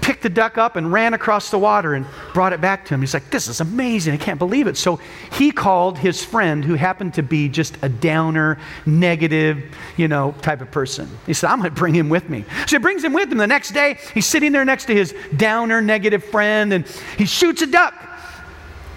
picked 0.00 0.22
the 0.22 0.28
duck 0.28 0.58
up 0.58 0.74
and 0.76 0.92
ran 0.92 1.14
across 1.14 1.50
the 1.50 1.58
water 1.58 1.94
and 1.94 2.04
brought 2.34 2.52
it 2.52 2.60
back 2.60 2.84
to 2.86 2.94
him. 2.94 3.00
He's 3.00 3.14
like, 3.14 3.30
This 3.30 3.48
is 3.48 3.60
amazing. 3.60 4.14
I 4.14 4.16
can't 4.16 4.38
believe 4.38 4.66
it. 4.66 4.76
So 4.76 5.00
he 5.32 5.52
called 5.52 5.98
his 5.98 6.24
friend, 6.24 6.64
who 6.64 6.74
happened 6.74 7.14
to 7.14 7.22
be 7.22 7.48
just 7.48 7.76
a 7.82 7.88
downer, 7.88 8.58
negative, 8.86 9.62
you 9.96 10.08
know, 10.08 10.34
type 10.42 10.60
of 10.60 10.70
person. 10.70 11.08
He 11.26 11.34
said, 11.34 11.50
I'm 11.50 11.58
going 11.58 11.70
to 11.70 11.76
bring 11.76 11.94
him 11.94 12.08
with 12.08 12.28
me. 12.28 12.44
So 12.66 12.76
he 12.76 12.78
brings 12.78 13.04
him 13.04 13.12
with 13.12 13.30
him. 13.30 13.38
The 13.38 13.46
next 13.46 13.72
day, 13.72 13.98
he's 14.14 14.26
sitting 14.26 14.52
there 14.52 14.64
next 14.64 14.86
to 14.86 14.94
his 14.94 15.14
downer, 15.36 15.80
negative 15.80 16.24
friend, 16.24 16.72
and 16.72 16.86
he 17.16 17.24
shoots 17.24 17.62
a 17.62 17.66
duck. 17.66 17.94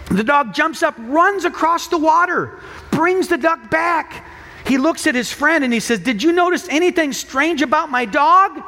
The 0.09 0.23
dog 0.23 0.53
jumps 0.53 0.83
up, 0.83 0.95
runs 0.99 1.45
across 1.45 1.87
the 1.87 1.97
water, 1.97 2.59
brings 2.91 3.27
the 3.27 3.37
duck 3.37 3.71
back 3.71 4.23
he 4.67 4.77
looks 4.77 5.05
at 5.05 5.15
his 5.15 5.31
friend 5.31 5.63
and 5.63 5.71
he 5.71 5.79
says, 5.79 5.99
Did 5.99 6.23
you 6.23 6.31
notice 6.31 6.67
anything 6.69 7.13
strange 7.13 7.61
about 7.61 7.91
my 7.91 8.05
dog? 8.05 8.63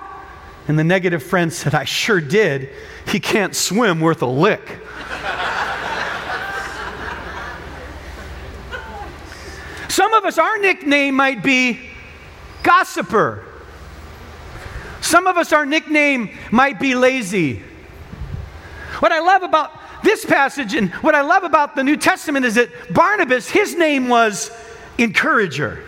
And 0.68 0.78
the 0.78 0.84
negative 0.84 1.24
friend 1.24 1.52
said, 1.52 1.74
I 1.74 1.86
sure 1.86 2.22
did. 2.22 2.70
He 3.08 3.20
can't 3.20 3.56
swim 3.56 4.00
worth 4.00 4.22
a 4.22 4.28
lick. 4.28 4.62
Some 9.88 10.14
of 10.14 10.26
us, 10.26 10.38
our 10.38 10.58
nickname 10.60 11.16
might 11.16 11.42
be 11.42 11.80
gossiper. 12.62 13.44
Some 15.02 15.26
of 15.26 15.38
us, 15.38 15.54
our 15.54 15.66
nickname 15.66 16.38
might 16.52 16.80
be 16.80 16.94
lazy. 16.94 17.64
What 19.00 19.12
I 19.12 19.20
love 19.20 19.44
about 19.44 19.72
this 20.04 20.26
passage 20.26 20.76
and 20.76 20.92
what 20.96 21.16
I 21.16 21.22
love 21.22 21.44
about 21.44 21.76
the 21.76 21.84
New 21.84 21.98
Testament 21.98 22.46
is 22.46 22.56
that 22.56 22.94
Barnabas, 22.94 23.50
his 23.50 23.76
name 23.76 24.10
was 24.10 24.52
encourager. 24.98 25.84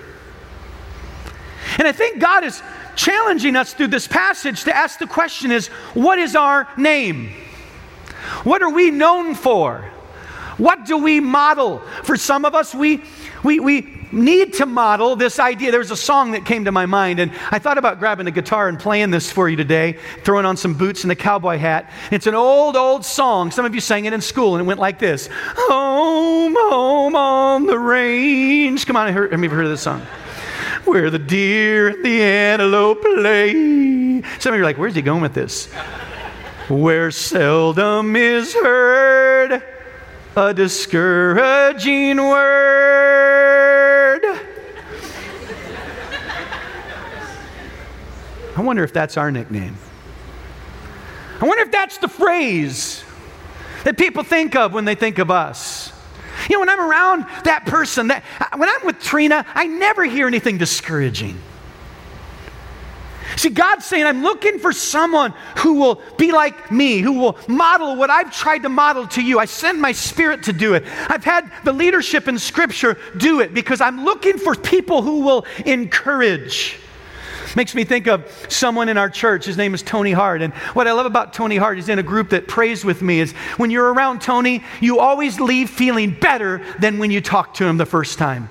And 1.80 1.88
I 1.88 1.94
think 1.94 2.20
God 2.20 2.44
is 2.44 2.62
challenging 2.96 3.56
us 3.56 3.74
through 3.74 3.88
this 3.88 4.08
passage 4.08 4.66
to 4.66 4.76
ask 4.76 5.00
the 5.00 5.08
question 5.08 5.50
is 5.50 5.68
what 5.96 6.20
is 6.20 6.36
our 6.36 6.68
name? 6.78 7.32
What 8.44 8.62
are 8.62 8.70
we 8.70 8.92
known 8.92 9.34
for? 9.34 9.90
What 10.58 10.86
do 10.86 10.98
we 10.98 11.22
model? 11.22 11.80
For 12.04 12.18
some 12.18 12.44
of 12.44 12.54
us, 12.54 12.76
we, 12.76 13.02
we, 13.46 13.62
we 13.62 14.06
need 14.12 14.56
to 14.56 14.66
model 14.66 15.16
this 15.16 15.40
idea. 15.40 15.72
There's 15.72 15.90
a 15.90 15.96
song 15.96 16.34
that 16.34 16.46
came 16.46 16.66
to 16.66 16.72
my 16.74 16.86
mind, 16.86 17.20
and 17.20 17.32
I 17.50 17.60
thought 17.60 17.78
about 17.78 18.00
grabbing 18.00 18.28
a 18.28 18.32
guitar 18.32 18.68
and 18.68 18.78
playing 18.78 19.10
this 19.10 19.32
for 19.32 19.48
you 19.48 19.56
today, 19.56 19.98
throwing 20.26 20.46
on 20.46 20.58
some 20.58 20.74
boots 20.74 21.04
and 21.04 21.14
a 21.14 21.16
cowboy 21.16 21.58
hat. 21.58 21.90
It's 22.12 22.28
an 22.28 22.36
old, 22.36 22.76
old 22.76 23.06
song. 23.06 23.52
Some 23.52 23.64
of 23.64 23.74
you 23.74 23.80
sang 23.80 24.04
it 24.04 24.12
in 24.12 24.20
school, 24.20 24.56
and 24.56 24.66
it 24.66 24.68
went 24.68 24.82
like 24.82 25.00
this 25.00 25.30
Home, 25.32 26.54
home 26.60 27.16
on 27.16 27.66
the 27.66 27.80
range. 27.80 28.86
Come 28.86 28.98
on, 28.98 29.08
have 29.14 29.16
you 29.16 29.32
ever 29.32 29.56
heard 29.56 29.68
this 29.68 29.82
song? 29.82 30.06
Where 30.86 31.10
the 31.10 31.20
deer 31.20 31.90
and 31.90 32.04
the 32.04 32.22
antelope 32.22 33.02
play. 33.02 34.22
Some 34.40 34.54
of 34.54 34.58
you 34.58 34.64
are 34.64 34.64
like, 34.64 34.78
where's 34.78 34.96
he 34.96 35.02
going 35.02 35.22
with 35.22 35.34
this? 35.34 35.68
Where 36.68 37.12
seldom 37.12 38.16
is 38.16 38.54
heard 38.54 39.64
a 40.36 40.54
discouraging 40.54 42.18
word. 42.18 42.80
I 48.56 48.62
wonder 48.62 48.84
if 48.84 48.94
that's 48.94 49.18
our 49.18 49.32
nickname. 49.32 49.78
I 51.42 51.46
wonder 51.46 51.64
if 51.64 51.72
that's 51.72 51.98
the 51.98 52.08
phrase 52.10 53.04
that 53.86 53.98
people 53.98 54.24
think 54.24 54.56
of 54.56 54.74
when 54.74 54.86
they 54.86 54.96
think 54.96 55.18
of 55.18 55.32
us. 55.32 55.94
You 56.50 56.56
know, 56.56 56.60
when 56.62 56.70
I'm 56.70 56.82
around 56.82 57.26
that 57.44 57.66
person, 57.68 58.08
that, 58.08 58.24
when 58.58 58.68
I'm 58.68 58.86
with 58.86 59.00
Trina, 59.00 59.46
I 59.54 59.68
never 59.68 60.04
hear 60.04 60.28
anything 60.28 60.58
discouraging. 60.58 61.40
See, 63.36 63.50
God's 63.50 63.86
saying, 63.86 64.06
I'm 64.06 64.24
looking 64.24 64.58
for 64.58 64.74
someone 64.74 65.34
who 65.60 65.76
will 65.76 66.02
be 66.18 66.32
like 66.32 66.72
me, 66.72 67.00
who 67.00 67.14
will 67.14 67.38
model 67.48 67.96
what 67.96 68.10
I've 68.10 68.36
tried 68.36 68.64
to 68.64 68.70
model 68.70 69.08
to 69.10 69.22
you. 69.22 69.40
I 69.40 69.46
send 69.46 69.80
my 69.80 69.92
spirit 69.92 70.44
to 70.44 70.54
do 70.54 70.74
it. 70.74 70.84
I've 71.08 71.24
had 71.24 71.50
the 71.64 71.72
leadership 71.72 72.28
in 72.28 72.40
Scripture 72.40 72.98
do 73.16 73.40
it 73.40 73.54
because 73.54 73.80
I'm 73.80 74.04
looking 74.04 74.40
for 74.40 74.56
people 74.56 75.04
who 75.04 75.22
will 75.22 75.46
encourage. 75.66 76.80
Makes 77.56 77.74
me 77.74 77.84
think 77.84 78.08
of 78.08 78.26
someone 78.50 78.90
in 78.90 78.98
our 78.98 79.10
church. 79.10 79.46
His 79.46 79.58
name 79.58 79.74
is 79.74 79.82
Tony 79.82 80.12
Hart. 80.12 80.42
And 80.42 80.54
what 80.74 80.88
I 80.88 80.92
love 80.92 81.06
about 81.06 81.34
Tony 81.34 81.58
Hart, 81.58 81.78
he's 81.78 81.90
in 81.90 82.00
a 82.00 82.04
group 82.04 82.30
that 82.30 82.48
prays 82.48 82.86
with 82.86 83.02
me, 83.02 83.20
is 83.20 83.32
when 83.58 83.72
you're 83.72 83.92
around 83.92 84.22
Tony, 84.22 84.64
you 84.80 85.00
always 85.00 85.40
leave 85.40 85.70
feeling 85.70 86.12
better 86.12 86.62
than 86.80 87.00
when 87.00 87.12
you 87.12 87.22
talk 87.22 87.56
to 87.56 87.66
him 87.66 87.78
the 87.78 87.86
first 87.86 88.18
time 88.18 88.50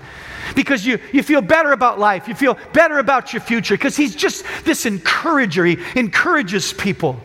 because 0.55 0.85
you, 0.85 0.99
you 1.13 1.23
feel 1.23 1.41
better 1.41 1.73
about 1.73 1.99
life. 1.99 2.27
You 2.27 2.35
feel 2.35 2.59
better 2.73 2.99
about 2.99 3.33
your 3.33 3.41
future 3.41 3.75
because 3.75 3.97
he's 3.97 4.15
just 4.15 4.45
this 4.65 4.87
encourager. 4.87 5.65
He 5.65 5.79
encourages 5.95 6.73
people. 6.73 7.21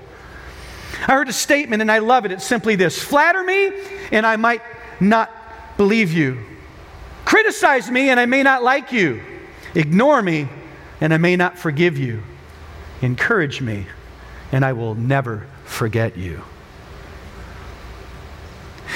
I 1.07 1.13
heard 1.13 1.29
a 1.29 1.33
statement 1.33 1.81
and 1.81 1.91
I 1.91 1.99
love 1.99 2.25
it. 2.25 2.31
It's 2.31 2.45
simply 2.45 2.75
this 2.75 3.01
Flatter 3.01 3.43
me 3.43 3.71
and 4.11 4.25
I 4.25 4.35
might 4.35 4.61
not 4.99 5.31
believe 5.77 6.11
you. 6.11 6.39
Criticize 7.25 7.89
me 7.89 8.09
and 8.09 8.19
I 8.19 8.25
may 8.25 8.43
not 8.43 8.63
like 8.63 8.91
you. 8.91 9.21
Ignore 9.75 10.21
me 10.21 10.47
and 11.03 11.13
I 11.13 11.17
may 11.17 11.35
not 11.35 11.57
forgive 11.59 11.97
you. 11.97 12.23
Encourage 13.01 13.59
me 13.59 13.87
and 14.53 14.63
I 14.63 14.71
will 14.71 14.95
never 14.95 15.45
forget 15.65 16.15
you. 16.15 16.41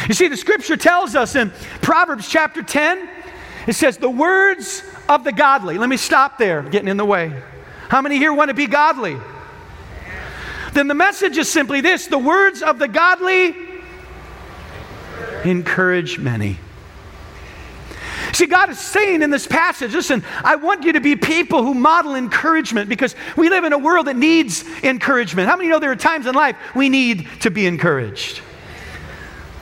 You 0.08 0.14
see, 0.14 0.30
the 0.30 0.38
scripture 0.38 0.78
tells 0.78 1.16
us 1.16 1.36
in 1.36 1.52
Proverbs 1.82 2.30
chapter 2.30 2.64
10 2.64 3.10
it 3.68 3.74
says, 3.74 3.98
the 3.98 4.10
words 4.10 4.84
of 5.10 5.26
the 5.26 5.34
godly. 5.34 5.78
Let 5.78 5.90
me 5.90 5.98
stop 5.98 6.38
there, 6.38 6.62
getting 6.62 6.88
in 6.88 6.96
the 6.96 7.04
way. 7.04 7.38
How 7.90 8.02
many 8.02 8.18
here 8.18 8.34
want 8.34 8.48
to 8.48 8.54
be 8.54 8.68
godly? 8.68 9.18
Then 10.72 10.88
the 10.88 10.96
message 10.96 11.38
is 11.38 11.52
simply 11.52 11.82
this 11.82 12.08
the 12.08 12.18
words 12.18 12.62
of 12.62 12.80
the 12.80 12.88
godly 12.88 13.54
encourage 15.44 16.20
many. 16.20 16.58
See, 18.34 18.46
God 18.46 18.70
is 18.70 18.80
saying 18.80 19.22
in 19.22 19.30
this 19.30 19.48
passage, 19.48 19.94
listen, 19.94 20.24
I 20.44 20.56
want 20.56 20.84
you 20.84 20.94
to 20.94 21.00
be 21.00 21.16
people 21.16 21.64
who 21.64 21.74
model 21.74 22.16
encouragement 22.16 22.90
because 22.90 23.16
we 23.36 23.50
live 23.50 23.64
in 23.64 23.74
a 23.74 23.78
world 23.78 24.08
that 24.08 24.16
needs 24.16 24.64
encouragement. 24.84 25.50
How 25.50 25.56
many 25.56 25.70
know 25.70 25.80
there 25.80 25.92
are 25.92 25.96
times 25.96 26.26
in 26.26 26.36
life 26.36 26.56
we 26.76 26.90
need 26.90 27.28
to 27.42 27.52
be 27.52 27.66
encouraged? 27.66 28.42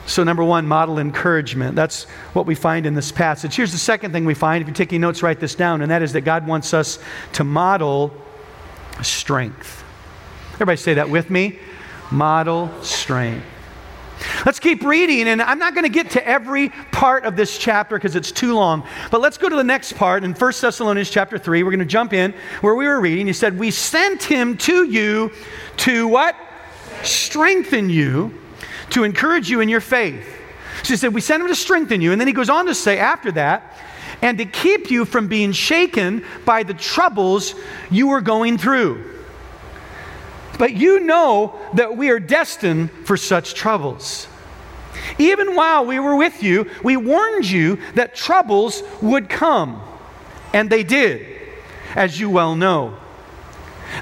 So, 0.06 0.22
number 0.22 0.44
one, 0.44 0.66
model 0.68 1.00
encouragement. 1.00 1.74
That's 1.74 2.04
what 2.32 2.46
we 2.46 2.54
find 2.54 2.86
in 2.86 2.94
this 2.94 3.10
passage. 3.10 3.56
Here's 3.56 3.72
the 3.72 3.78
second 3.78 4.12
thing 4.12 4.24
we 4.24 4.34
find. 4.34 4.62
If 4.62 4.68
you're 4.68 4.74
taking 4.74 5.00
notes, 5.00 5.22
write 5.22 5.40
this 5.40 5.56
down, 5.56 5.82
and 5.82 5.90
that 5.90 6.00
is 6.00 6.12
that 6.12 6.20
God 6.20 6.46
wants 6.46 6.72
us 6.72 7.00
to 7.32 7.42
model 7.42 8.14
strength. 9.02 9.82
Everybody 10.54 10.76
say 10.76 10.94
that 10.94 11.10
with 11.10 11.28
me. 11.28 11.58
Model 12.12 12.70
strength. 12.82 13.44
Let's 14.44 14.60
keep 14.60 14.82
reading, 14.82 15.28
and 15.28 15.42
I'm 15.42 15.58
not 15.58 15.74
going 15.74 15.84
to 15.84 15.90
get 15.90 16.10
to 16.12 16.26
every 16.26 16.70
part 16.92 17.24
of 17.24 17.36
this 17.36 17.58
chapter 17.58 17.96
because 17.96 18.16
it's 18.16 18.32
too 18.32 18.54
long. 18.54 18.86
But 19.10 19.20
let's 19.20 19.38
go 19.38 19.48
to 19.48 19.56
the 19.56 19.64
next 19.64 19.94
part 19.94 20.24
in 20.24 20.32
1 20.32 20.52
Thessalonians 20.60 21.10
chapter 21.10 21.38
3. 21.38 21.62
We're 21.62 21.70
going 21.70 21.80
to 21.80 21.84
jump 21.84 22.12
in 22.12 22.34
where 22.60 22.74
we 22.74 22.86
were 22.86 23.00
reading. 23.00 23.26
He 23.26 23.32
said, 23.32 23.58
We 23.58 23.70
sent 23.70 24.22
him 24.22 24.56
to 24.58 24.84
you 24.84 25.32
to 25.78 26.08
what? 26.08 26.36
Strengthen 27.02 27.90
you 27.90 28.32
to 28.90 29.04
encourage 29.04 29.50
you 29.50 29.60
in 29.60 29.68
your 29.68 29.80
faith. 29.80 30.26
So 30.82 30.94
he 30.94 30.96
said, 30.96 31.12
We 31.12 31.20
sent 31.20 31.42
him 31.42 31.48
to 31.48 31.54
strengthen 31.54 32.00
you. 32.00 32.12
And 32.12 32.20
then 32.20 32.28
he 32.28 32.34
goes 32.34 32.50
on 32.50 32.66
to 32.66 32.74
say 32.74 32.98
after 32.98 33.32
that, 33.32 33.76
and 34.22 34.38
to 34.38 34.44
keep 34.44 34.90
you 34.90 35.04
from 35.04 35.28
being 35.28 35.52
shaken 35.52 36.24
by 36.44 36.62
the 36.62 36.74
troubles 36.74 37.54
you 37.90 38.10
are 38.10 38.20
going 38.20 38.56
through. 38.56 39.15
But 40.58 40.74
you 40.74 41.00
know 41.00 41.58
that 41.74 41.96
we 41.96 42.10
are 42.10 42.20
destined 42.20 42.90
for 43.04 43.16
such 43.16 43.54
troubles. 43.54 44.28
Even 45.18 45.54
while 45.54 45.84
we 45.84 45.98
were 45.98 46.16
with 46.16 46.42
you, 46.42 46.70
we 46.82 46.96
warned 46.96 47.48
you 47.48 47.78
that 47.94 48.14
troubles 48.14 48.82
would 49.02 49.28
come. 49.28 49.82
And 50.52 50.70
they 50.70 50.82
did, 50.82 51.26
as 51.94 52.18
you 52.18 52.30
well 52.30 52.56
know. 52.56 52.96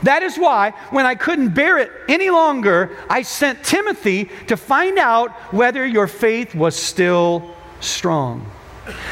That 0.03 0.23
is 0.23 0.37
why, 0.37 0.71
when 0.91 1.07
I 1.07 1.15
couldn't 1.15 1.55
bear 1.55 1.79
it 1.79 1.91
any 2.09 2.31
longer, 2.31 2.97
I 3.09 3.23
sent 3.23 3.65
Timothy 3.65 4.31
to 4.47 4.57
find 4.57 4.99
out 4.99 5.33
whether 5.53 5.87
your 5.87 6.07
faith 6.07 6.55
was 6.55 6.75
still 6.75 7.55
strong. 7.81 8.51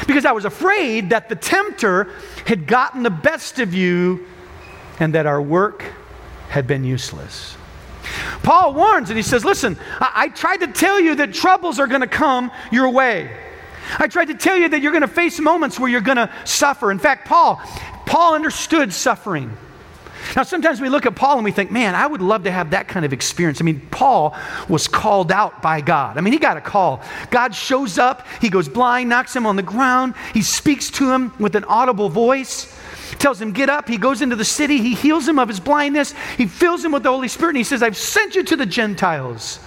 Because 0.07 0.25
I 0.25 0.31
was 0.31 0.45
afraid 0.45 1.09
that 1.09 1.29
the 1.29 1.35
tempter 1.35 2.09
had 2.45 2.67
gotten 2.67 3.03
the 3.03 3.09
best 3.09 3.59
of 3.59 3.73
you 3.73 4.25
and 4.99 5.13
that 5.15 5.25
our 5.25 5.41
work 5.41 5.83
had 6.53 6.67
been 6.67 6.83
useless. 6.83 7.57
Paul 8.43 8.75
warns 8.75 9.09
and 9.09 9.17
he 9.17 9.23
says, 9.23 9.43
Listen, 9.43 9.75
I, 9.99 10.11
I 10.15 10.27
tried 10.29 10.57
to 10.57 10.67
tell 10.67 10.99
you 10.99 11.15
that 11.15 11.33
troubles 11.33 11.79
are 11.79 11.87
going 11.87 12.01
to 12.01 12.07
come 12.07 12.51
your 12.71 12.91
way. 12.91 13.35
I 13.97 14.07
tried 14.07 14.25
to 14.25 14.35
tell 14.35 14.55
you 14.55 14.69
that 14.69 14.79
you're 14.79 14.91
going 14.91 15.01
to 15.01 15.07
face 15.07 15.39
moments 15.39 15.79
where 15.79 15.89
you're 15.89 16.01
going 16.01 16.17
to 16.17 16.31
suffer. 16.45 16.91
In 16.91 16.99
fact, 16.99 17.27
Paul, 17.27 17.59
Paul 18.05 18.35
understood 18.35 18.93
suffering. 18.93 19.57
Now, 20.35 20.43
sometimes 20.43 20.79
we 20.79 20.89
look 20.89 21.07
at 21.07 21.15
Paul 21.15 21.37
and 21.37 21.43
we 21.43 21.51
think, 21.51 21.71
man, 21.71 21.95
I 21.95 22.05
would 22.05 22.21
love 22.21 22.43
to 22.43 22.51
have 22.51 22.69
that 22.69 22.87
kind 22.87 23.03
of 23.03 23.13
experience. 23.13 23.59
I 23.59 23.63
mean, 23.63 23.81
Paul 23.89 24.37
was 24.69 24.87
called 24.87 25.31
out 25.31 25.63
by 25.63 25.81
God. 25.81 26.19
I 26.19 26.21
mean, 26.21 26.33
he 26.33 26.39
got 26.39 26.55
a 26.55 26.61
call. 26.61 27.01
God 27.31 27.55
shows 27.55 27.97
up, 27.97 28.27
he 28.39 28.49
goes 28.49 28.69
blind, 28.69 29.09
knocks 29.09 29.35
him 29.35 29.47
on 29.47 29.55
the 29.55 29.63
ground, 29.63 30.13
he 30.35 30.43
speaks 30.43 30.91
to 30.91 31.11
him 31.11 31.33
with 31.39 31.55
an 31.55 31.63
audible 31.63 32.09
voice. 32.09 32.79
Tells 33.19 33.41
him, 33.41 33.51
get 33.51 33.69
up. 33.69 33.87
He 33.87 33.97
goes 33.97 34.21
into 34.21 34.35
the 34.35 34.45
city. 34.45 34.77
He 34.77 34.95
heals 34.95 35.27
him 35.27 35.39
of 35.39 35.47
his 35.47 35.59
blindness. 35.59 36.13
He 36.37 36.45
fills 36.45 36.83
him 36.83 36.91
with 36.91 37.03
the 37.03 37.11
Holy 37.11 37.27
Spirit. 37.27 37.51
And 37.51 37.57
he 37.57 37.63
says, 37.63 37.83
I've 37.83 37.97
sent 37.97 38.35
you 38.35 38.43
to 38.43 38.55
the 38.55 38.65
Gentiles. 38.65 39.59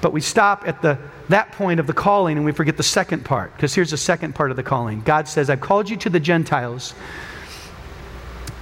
But 0.00 0.12
we 0.12 0.20
stop 0.20 0.66
at 0.66 0.82
the, 0.82 0.98
that 1.28 1.52
point 1.52 1.80
of 1.80 1.86
the 1.86 1.92
calling 1.92 2.36
and 2.36 2.44
we 2.44 2.52
forget 2.52 2.76
the 2.76 2.82
second 2.82 3.24
part. 3.24 3.54
Because 3.54 3.74
here's 3.74 3.90
the 3.90 3.96
second 3.96 4.34
part 4.34 4.50
of 4.50 4.56
the 4.56 4.62
calling 4.62 5.00
God 5.00 5.26
says, 5.28 5.48
I've 5.48 5.60
called 5.60 5.88
you 5.88 5.96
to 5.98 6.10
the 6.10 6.20
Gentiles 6.20 6.94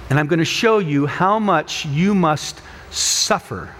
and 0.09 0.19
I'm 0.19 0.27
going 0.27 0.39
to 0.39 0.45
show 0.45 0.79
you 0.79 1.07
how 1.07 1.39
much 1.39 1.85
you 1.85 2.13
must 2.13 2.61
suffer 2.91 3.73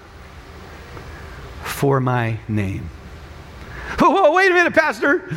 for 1.63 1.99
my 1.99 2.39
name. 2.47 2.89
Oh, 4.01 4.33
wait 4.33 4.51
a 4.51 4.53
minute, 4.53 4.73
Pastor. 4.73 5.29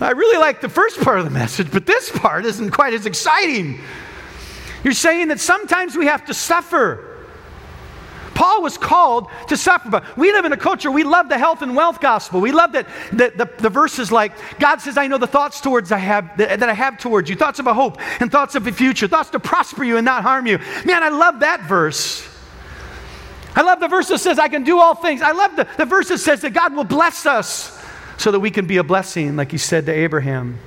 I 0.00 0.10
really 0.10 0.38
like 0.38 0.60
the 0.60 0.68
first 0.68 1.00
part 1.00 1.18
of 1.18 1.24
the 1.24 1.30
message, 1.30 1.70
but 1.70 1.86
this 1.86 2.10
part 2.10 2.44
isn't 2.44 2.72
quite 2.72 2.94
as 2.94 3.06
exciting. 3.06 3.80
You're 4.84 4.92
saying 4.92 5.28
that 5.28 5.40
sometimes 5.40 5.96
we 5.96 6.06
have 6.06 6.26
to 6.26 6.34
suffer. 6.34 7.10
Paul 8.34 8.62
was 8.62 8.76
called 8.76 9.28
to 9.48 9.56
suffer, 9.56 9.88
but 9.88 10.16
we 10.16 10.32
live 10.32 10.44
in 10.44 10.52
a 10.52 10.56
culture, 10.56 10.90
we 10.90 11.04
love 11.04 11.28
the 11.28 11.38
health 11.38 11.62
and 11.62 11.74
wealth 11.74 12.00
gospel. 12.00 12.40
We 12.40 12.52
love 12.52 12.72
that, 12.72 12.88
that 13.12 13.38
the, 13.38 13.48
the 13.58 13.70
verses 13.70 14.12
like, 14.12 14.32
God 14.58 14.80
says, 14.80 14.98
I 14.98 15.06
know 15.06 15.18
the 15.18 15.26
thoughts 15.26 15.60
towards 15.60 15.92
I 15.92 15.98
have, 15.98 16.36
that, 16.36 16.60
that 16.60 16.68
I 16.68 16.74
have 16.74 16.98
towards 16.98 17.30
you, 17.30 17.36
thoughts 17.36 17.60
of 17.60 17.66
a 17.66 17.74
hope 17.74 18.00
and 18.20 18.30
thoughts 18.30 18.56
of 18.56 18.66
a 18.66 18.72
future, 18.72 19.08
thoughts 19.08 19.30
to 19.30 19.40
prosper 19.40 19.84
you 19.84 19.96
and 19.96 20.04
not 20.04 20.22
harm 20.22 20.46
you. 20.46 20.58
Man, 20.84 21.02
I 21.02 21.08
love 21.08 21.40
that 21.40 21.62
verse. 21.62 22.28
I 23.56 23.62
love 23.62 23.78
the 23.78 23.88
verse 23.88 24.08
that 24.08 24.18
says, 24.18 24.38
I 24.38 24.48
can 24.48 24.64
do 24.64 24.80
all 24.80 24.96
things. 24.96 25.22
I 25.22 25.30
love 25.30 25.54
the, 25.54 25.68
the 25.78 25.84
verse 25.84 26.08
that 26.08 26.18
says 26.18 26.40
that 26.40 26.50
God 26.50 26.74
will 26.74 26.84
bless 26.84 27.24
us 27.24 27.80
so 28.18 28.32
that 28.32 28.40
we 28.40 28.50
can 28.50 28.66
be 28.66 28.78
a 28.78 28.84
blessing, 28.84 29.36
like 29.36 29.52
he 29.52 29.58
said 29.58 29.86
to 29.86 29.92
Abraham. 29.92 30.58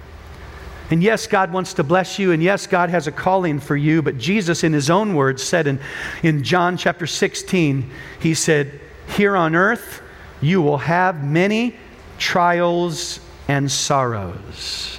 And 0.89 1.03
yes, 1.03 1.27
God 1.27 1.51
wants 1.51 1.73
to 1.73 1.83
bless 1.83 2.17
you, 2.17 2.31
and 2.31 2.41
yes, 2.41 2.65
God 2.65 2.89
has 2.89 3.07
a 3.07 3.11
calling 3.11 3.59
for 3.59 3.75
you, 3.75 4.01
but 4.01 4.17
Jesus, 4.17 4.63
in 4.63 4.71
his 4.71 4.89
own 4.89 5.15
words, 5.15 5.43
said 5.43 5.67
in, 5.67 5.79
in 6.23 6.43
John 6.43 6.77
chapter 6.77 7.05
16, 7.05 7.89
he 8.21 8.33
said, 8.33 8.79
Here 9.15 9.35
on 9.35 9.53
earth 9.53 10.01
you 10.39 10.61
will 10.61 10.77
have 10.77 11.23
many 11.23 11.75
trials 12.17 13.19
and 13.47 13.69
sorrows. 13.69 14.97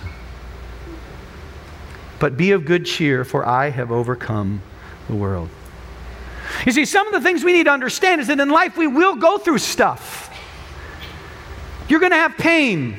But 2.18 2.36
be 2.36 2.50
of 2.50 2.64
good 2.64 2.84
cheer, 2.84 3.24
for 3.24 3.46
I 3.46 3.70
have 3.70 3.90
overcome 3.90 4.60
the 5.06 5.14
world. 5.14 5.48
You 6.66 6.72
see, 6.72 6.84
some 6.84 7.06
of 7.06 7.12
the 7.12 7.20
things 7.20 7.44
we 7.44 7.52
need 7.52 7.64
to 7.64 7.70
understand 7.70 8.20
is 8.20 8.26
that 8.26 8.40
in 8.40 8.50
life 8.50 8.76
we 8.76 8.86
will 8.86 9.16
go 9.16 9.38
through 9.38 9.58
stuff. 9.58 10.24
You're 11.88 12.00
going 12.00 12.12
to 12.12 12.16
have 12.16 12.36
pain. 12.36 12.96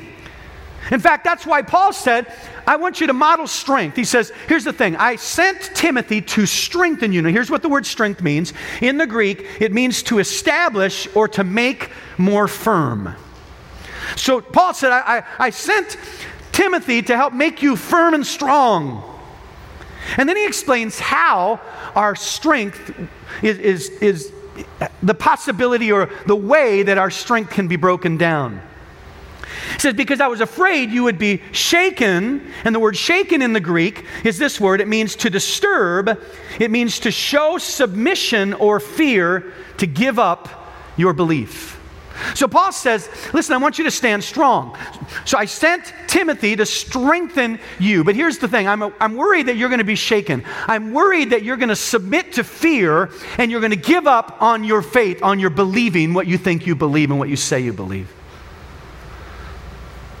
In 0.90 0.98
fact, 0.98 1.24
that's 1.24 1.46
why 1.46 1.62
Paul 1.62 1.92
said, 1.92 2.32
I 2.66 2.76
want 2.76 3.00
you 3.00 3.06
to 3.06 3.12
model 3.12 3.46
strength. 3.46 3.96
He 3.96 4.04
says, 4.04 4.32
Here's 4.48 4.64
the 4.64 4.72
thing 4.72 4.96
I 4.96 5.16
sent 5.16 5.70
Timothy 5.74 6.20
to 6.22 6.46
strengthen 6.46 7.12
you. 7.12 7.22
Now, 7.22 7.30
here's 7.30 7.50
what 7.50 7.62
the 7.62 7.68
word 7.68 7.86
strength 7.86 8.22
means. 8.22 8.52
In 8.80 8.98
the 8.98 9.06
Greek, 9.06 9.46
it 9.60 9.72
means 9.72 10.02
to 10.04 10.18
establish 10.18 11.08
or 11.14 11.28
to 11.28 11.44
make 11.44 11.90
more 12.18 12.48
firm. 12.48 13.14
So 14.16 14.40
Paul 14.40 14.74
said, 14.74 14.92
I, 14.92 15.18
I, 15.18 15.24
I 15.38 15.50
sent 15.50 15.96
Timothy 16.52 17.02
to 17.02 17.16
help 17.16 17.32
make 17.32 17.62
you 17.62 17.76
firm 17.76 18.14
and 18.14 18.26
strong. 18.26 19.04
And 20.16 20.28
then 20.28 20.36
he 20.36 20.46
explains 20.46 20.98
how 20.98 21.60
our 21.94 22.16
strength 22.16 22.94
is, 23.42 23.58
is, 23.58 23.90
is 24.00 24.32
the 25.02 25.14
possibility 25.14 25.92
or 25.92 26.10
the 26.26 26.36
way 26.36 26.82
that 26.82 26.98
our 26.98 27.10
strength 27.10 27.50
can 27.50 27.68
be 27.68 27.76
broken 27.76 28.16
down. 28.16 28.60
He 29.72 29.78
says, 29.78 29.94
Because 29.94 30.20
I 30.20 30.28
was 30.28 30.40
afraid 30.40 30.90
you 30.90 31.04
would 31.04 31.18
be 31.18 31.42
shaken. 31.52 32.52
And 32.64 32.74
the 32.74 32.80
word 32.80 32.96
shaken 32.96 33.42
in 33.42 33.52
the 33.52 33.60
Greek 33.60 34.04
is 34.24 34.38
this 34.38 34.60
word 34.60 34.80
it 34.80 34.88
means 34.88 35.16
to 35.16 35.30
disturb, 35.30 36.18
it 36.58 36.70
means 36.70 37.00
to 37.00 37.10
show 37.10 37.58
submission 37.58 38.54
or 38.54 38.80
fear, 38.80 39.52
to 39.78 39.86
give 39.86 40.18
up 40.18 40.48
your 40.96 41.12
belief. 41.12 41.80
So 42.34 42.46
Paul 42.46 42.72
says, 42.72 43.08
Listen, 43.32 43.54
I 43.54 43.58
want 43.58 43.78
you 43.78 43.84
to 43.84 43.90
stand 43.90 44.22
strong. 44.22 44.76
So 45.24 45.38
I 45.38 45.46
sent 45.46 45.92
Timothy 46.06 46.56
to 46.56 46.66
strengthen 46.66 47.58
you. 47.78 48.04
But 48.04 48.14
here's 48.14 48.38
the 48.38 48.48
thing 48.48 48.68
I'm, 48.68 48.82
a, 48.82 48.92
I'm 49.00 49.16
worried 49.16 49.46
that 49.46 49.56
you're 49.56 49.68
going 49.68 49.78
to 49.78 49.84
be 49.84 49.94
shaken. 49.94 50.44
I'm 50.66 50.92
worried 50.92 51.30
that 51.30 51.42
you're 51.42 51.56
going 51.56 51.70
to 51.70 51.76
submit 51.76 52.34
to 52.34 52.44
fear 52.44 53.10
and 53.38 53.50
you're 53.50 53.60
going 53.60 53.70
to 53.70 53.76
give 53.76 54.06
up 54.06 54.40
on 54.42 54.64
your 54.64 54.82
faith, 54.82 55.22
on 55.22 55.38
your 55.38 55.50
believing 55.50 56.14
what 56.14 56.26
you 56.26 56.36
think 56.38 56.66
you 56.66 56.74
believe 56.74 57.10
and 57.10 57.18
what 57.18 57.28
you 57.28 57.36
say 57.36 57.60
you 57.60 57.72
believe. 57.72 58.12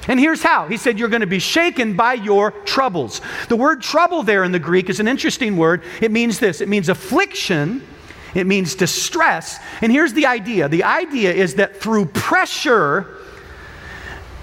And 0.08 0.18
here's 0.18 0.42
how 0.42 0.66
He 0.66 0.76
said, 0.76 0.98
You're 0.98 1.08
going 1.08 1.20
to 1.20 1.26
be 1.26 1.38
shaken 1.38 1.94
by 1.96 2.14
your 2.14 2.50
troubles. 2.50 3.20
The 3.48 3.56
word 3.56 3.82
trouble 3.82 4.22
there 4.22 4.44
in 4.44 4.52
the 4.52 4.58
Greek 4.58 4.88
is 4.88 5.00
an 5.00 5.08
interesting 5.08 5.56
word. 5.56 5.82
It 6.00 6.10
means 6.10 6.38
this 6.38 6.60
it 6.60 6.68
means 6.68 6.88
affliction, 6.88 7.86
it 8.34 8.46
means 8.46 8.74
distress. 8.74 9.58
And 9.82 9.92
here's 9.92 10.12
the 10.12 10.26
idea 10.26 10.68
the 10.68 10.84
idea 10.84 11.32
is 11.32 11.56
that 11.56 11.76
through 11.76 12.06
pressure, 12.06 13.18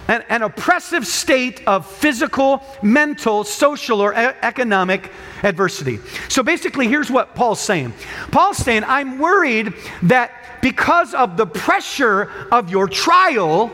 an, 0.07 0.23
an 0.29 0.41
oppressive 0.41 1.05
state 1.05 1.61
of 1.67 1.85
physical, 1.85 2.63
mental, 2.81 3.43
social, 3.43 4.01
or 4.01 4.13
e- 4.13 4.33
economic 4.41 5.11
adversity. 5.43 5.99
So 6.29 6.43
basically, 6.43 6.87
here's 6.87 7.11
what 7.11 7.35
Paul's 7.35 7.59
saying 7.59 7.93
Paul's 8.31 8.57
saying, 8.57 8.83
I'm 8.85 9.19
worried 9.19 9.73
that 10.03 10.61
because 10.61 11.13
of 11.13 11.37
the 11.37 11.45
pressure 11.45 12.31
of 12.51 12.69
your 12.69 12.87
trial, 12.87 13.71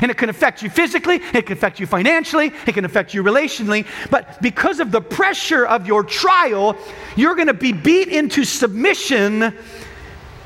and 0.00 0.10
it 0.10 0.16
can 0.16 0.28
affect 0.28 0.62
you 0.62 0.70
physically, 0.70 1.16
it 1.32 1.46
can 1.46 1.56
affect 1.56 1.80
you 1.80 1.86
financially, 1.86 2.52
it 2.66 2.72
can 2.72 2.84
affect 2.84 3.14
you 3.14 3.22
relationally. 3.22 3.86
But 4.10 4.40
because 4.42 4.80
of 4.80 4.90
the 4.90 5.00
pressure 5.00 5.66
of 5.66 5.86
your 5.86 6.02
trial, 6.02 6.76
you're 7.16 7.34
going 7.34 7.48
to 7.48 7.54
be 7.54 7.72
beat 7.72 8.08
into 8.08 8.44
submission 8.44 9.54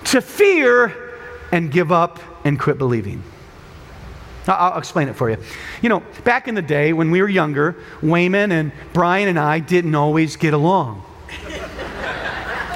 to 0.04 0.20
fear 0.20 0.94
and 1.52 1.70
give 1.70 1.92
up 1.92 2.20
and 2.44 2.58
quit 2.58 2.78
believing. 2.78 3.22
I'll 4.46 4.78
explain 4.78 5.08
it 5.08 5.16
for 5.16 5.28
you. 5.28 5.36
You 5.82 5.90
know, 5.90 6.02
back 6.24 6.48
in 6.48 6.54
the 6.54 6.62
day 6.62 6.92
when 6.92 7.10
we 7.10 7.20
were 7.20 7.28
younger, 7.28 7.76
Wayman 8.02 8.50
and 8.50 8.72
Brian 8.92 9.28
and 9.28 9.38
I 9.38 9.58
didn't 9.58 9.94
always 9.94 10.36
get 10.36 10.54
along. 10.54 11.04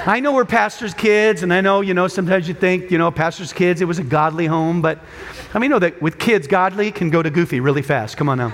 I 0.05 0.19
know 0.19 0.33
we're 0.33 0.43
pastors' 0.43 0.93
kids, 0.93 1.43
and 1.43 1.53
I 1.53 1.61
know, 1.61 1.79
you 1.79 1.93
know, 1.93 2.09
sometimes 2.09 2.45
you 2.45 2.53
think, 2.53 2.91
you 2.91 2.97
know, 2.97 3.09
pastors' 3.09 3.53
kids, 3.53 3.79
it 3.79 3.85
was 3.85 3.99
a 3.99 4.03
godly 4.03 4.45
home, 4.45 4.81
but 4.81 4.99
I 5.53 5.59
mean, 5.59 5.69
you 5.69 5.75
know 5.75 5.79
that 5.79 6.01
with 6.01 6.19
kids, 6.19 6.45
godly 6.45 6.91
can 6.91 7.09
go 7.09 7.23
to 7.23 7.29
goofy 7.29 7.61
really 7.61 7.81
fast. 7.81 8.17
Come 8.17 8.27
on 8.27 8.37
now. 8.37 8.53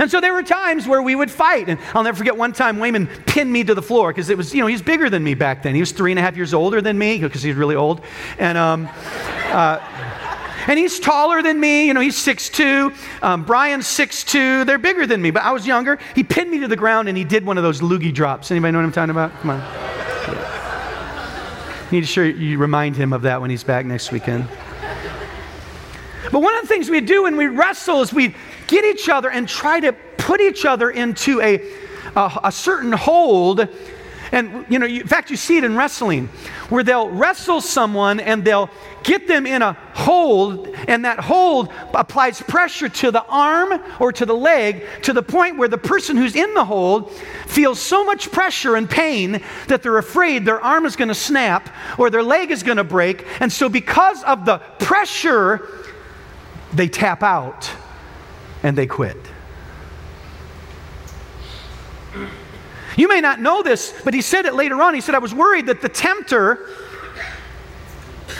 And 0.00 0.10
so 0.10 0.20
there 0.20 0.32
were 0.32 0.42
times 0.42 0.88
where 0.88 1.02
we 1.02 1.14
would 1.14 1.30
fight. 1.30 1.68
And 1.68 1.78
I'll 1.94 2.02
never 2.02 2.16
forget 2.16 2.36
one 2.36 2.52
time 2.52 2.78
Wayman 2.78 3.06
pinned 3.26 3.52
me 3.52 3.62
to 3.62 3.74
the 3.74 3.82
floor 3.82 4.10
because 4.10 4.28
it 4.28 4.36
was, 4.36 4.54
you 4.54 4.60
know, 4.60 4.66
he's 4.66 4.82
bigger 4.82 5.08
than 5.08 5.22
me 5.22 5.34
back 5.34 5.62
then. 5.62 5.74
He 5.74 5.80
was 5.80 5.92
three 5.92 6.10
and 6.10 6.18
a 6.18 6.22
half 6.22 6.36
years 6.36 6.52
older 6.52 6.80
than 6.80 6.98
me 6.98 7.18
because 7.18 7.42
he's 7.42 7.54
really 7.54 7.76
old. 7.76 8.00
And, 8.38 8.58
um, 8.58 8.88
uh, 9.50 9.78
and 10.66 10.78
he's 10.78 10.98
taller 10.98 11.42
than 11.42 11.58
me. 11.60 11.86
You 11.86 11.94
know, 11.94 12.00
he's 12.00 12.16
6'2. 12.16 13.22
Um, 13.22 13.44
Brian's 13.44 13.86
6'2. 13.86 14.66
They're 14.66 14.78
bigger 14.78 15.06
than 15.06 15.22
me, 15.22 15.30
but 15.30 15.42
I 15.42 15.52
was 15.52 15.66
younger. 15.66 15.98
He 16.14 16.22
pinned 16.22 16.50
me 16.50 16.60
to 16.60 16.68
the 16.68 16.76
ground 16.76 17.08
and 17.08 17.16
he 17.16 17.24
did 17.24 17.46
one 17.46 17.56
of 17.56 17.64
those 17.64 17.80
loogie 17.80 18.12
drops. 18.12 18.50
Anybody 18.50 18.72
know 18.72 18.78
what 18.78 18.84
I'm 18.84 18.92
talking 18.92 19.10
about? 19.10 19.32
Come 19.40 19.50
on. 19.50 19.60
Yeah. 19.60 20.56
Need 21.92 22.00
to 22.00 22.06
sure 22.06 22.24
you 22.24 22.58
remind 22.58 22.96
him 22.96 23.12
of 23.12 23.22
that 23.22 23.40
when 23.40 23.50
he's 23.50 23.62
back 23.62 23.86
next 23.86 24.10
weekend. 24.10 24.48
But 26.32 26.40
one 26.40 26.54
of 26.56 26.62
the 26.62 26.68
things 26.68 26.90
we 26.90 27.00
do 27.00 27.22
when 27.22 27.36
we 27.36 27.46
wrestle 27.46 28.02
is 28.02 28.12
we 28.12 28.34
get 28.66 28.84
each 28.84 29.08
other 29.08 29.30
and 29.30 29.48
try 29.48 29.78
to 29.78 29.92
put 29.92 30.40
each 30.40 30.64
other 30.64 30.90
into 30.90 31.40
a, 31.40 31.62
a, 32.16 32.40
a 32.44 32.52
certain 32.52 32.90
hold 32.90 33.68
and, 34.32 34.66
you 34.68 34.78
know, 34.78 34.86
you, 34.86 35.02
in 35.02 35.06
fact, 35.06 35.30
you 35.30 35.36
see 35.36 35.56
it 35.56 35.64
in 35.64 35.76
wrestling 35.76 36.28
where 36.68 36.82
they'll 36.82 37.08
wrestle 37.08 37.60
someone 37.60 38.20
and 38.20 38.44
they'll 38.44 38.70
get 39.02 39.28
them 39.28 39.46
in 39.46 39.62
a 39.62 39.74
hold, 39.94 40.68
and 40.88 41.04
that 41.04 41.20
hold 41.20 41.72
applies 41.94 42.42
pressure 42.42 42.88
to 42.88 43.10
the 43.10 43.24
arm 43.26 43.80
or 44.00 44.12
to 44.12 44.26
the 44.26 44.34
leg 44.34 44.84
to 45.02 45.12
the 45.12 45.22
point 45.22 45.56
where 45.56 45.68
the 45.68 45.78
person 45.78 46.16
who's 46.16 46.34
in 46.34 46.52
the 46.54 46.64
hold 46.64 47.12
feels 47.46 47.78
so 47.78 48.04
much 48.04 48.32
pressure 48.32 48.76
and 48.76 48.90
pain 48.90 49.40
that 49.68 49.82
they're 49.82 49.98
afraid 49.98 50.44
their 50.44 50.60
arm 50.60 50.84
is 50.86 50.96
going 50.96 51.08
to 51.08 51.14
snap 51.14 51.70
or 51.98 52.10
their 52.10 52.22
leg 52.22 52.50
is 52.50 52.62
going 52.62 52.78
to 52.78 52.84
break. 52.84 53.24
And 53.40 53.52
so, 53.52 53.68
because 53.68 54.22
of 54.24 54.44
the 54.44 54.58
pressure, 54.80 55.68
they 56.72 56.88
tap 56.88 57.22
out 57.22 57.70
and 58.62 58.76
they 58.76 58.86
quit. 58.86 59.16
You 62.96 63.08
may 63.08 63.20
not 63.20 63.40
know 63.40 63.62
this, 63.62 63.94
but 64.04 64.14
he 64.14 64.22
said 64.22 64.46
it 64.46 64.54
later 64.54 64.80
on. 64.80 64.94
He 64.94 65.00
said, 65.00 65.14
I 65.14 65.18
was 65.18 65.34
worried 65.34 65.66
that 65.66 65.82
the 65.82 65.88
tempter, 65.88 66.68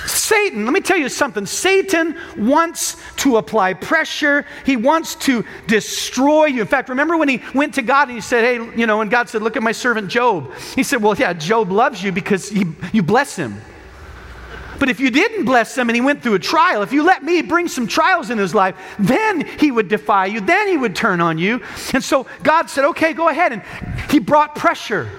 Satan, 0.06 0.64
let 0.64 0.72
me 0.72 0.80
tell 0.80 0.96
you 0.96 1.08
something. 1.08 1.44
Satan 1.44 2.16
wants 2.36 2.96
to 3.16 3.36
apply 3.36 3.74
pressure. 3.74 4.46
He 4.64 4.76
wants 4.76 5.14
to 5.16 5.44
destroy 5.66 6.46
you. 6.46 6.62
In 6.62 6.66
fact, 6.66 6.88
remember 6.88 7.16
when 7.16 7.28
he 7.28 7.42
went 7.54 7.74
to 7.74 7.82
God 7.82 8.08
and 8.08 8.16
he 8.16 8.20
said, 8.22 8.44
Hey, 8.44 8.78
you 8.78 8.86
know, 8.86 9.02
and 9.02 9.10
God 9.10 9.28
said, 9.28 9.42
Look 9.42 9.56
at 9.56 9.62
my 9.62 9.72
servant 9.72 10.08
Job. 10.08 10.52
He 10.74 10.82
said, 10.82 11.02
Well, 11.02 11.14
yeah, 11.14 11.32
Job 11.34 11.70
loves 11.70 12.02
you 12.02 12.10
because 12.10 12.48
he, 12.48 12.64
you 12.92 13.02
bless 13.02 13.36
him. 13.36 13.60
But 14.78 14.88
if 14.88 15.00
you 15.00 15.10
didn't 15.10 15.44
bless 15.44 15.76
him 15.76 15.88
and 15.88 15.96
he 15.96 16.00
went 16.00 16.22
through 16.22 16.34
a 16.34 16.38
trial, 16.38 16.82
if 16.82 16.92
you 16.92 17.02
let 17.02 17.22
me 17.22 17.42
bring 17.42 17.68
some 17.68 17.86
trials 17.86 18.30
in 18.30 18.38
his 18.38 18.54
life, 18.54 18.76
then 18.98 19.46
he 19.58 19.70
would 19.70 19.88
defy 19.88 20.26
you, 20.26 20.40
then 20.40 20.68
he 20.68 20.76
would 20.76 20.94
turn 20.94 21.20
on 21.20 21.38
you. 21.38 21.62
And 21.92 22.02
so 22.02 22.26
God 22.42 22.68
said, 22.68 22.84
okay, 22.86 23.12
go 23.12 23.28
ahead. 23.28 23.52
And 23.52 23.62
he 24.10 24.18
brought 24.18 24.54
pressure. 24.54 25.10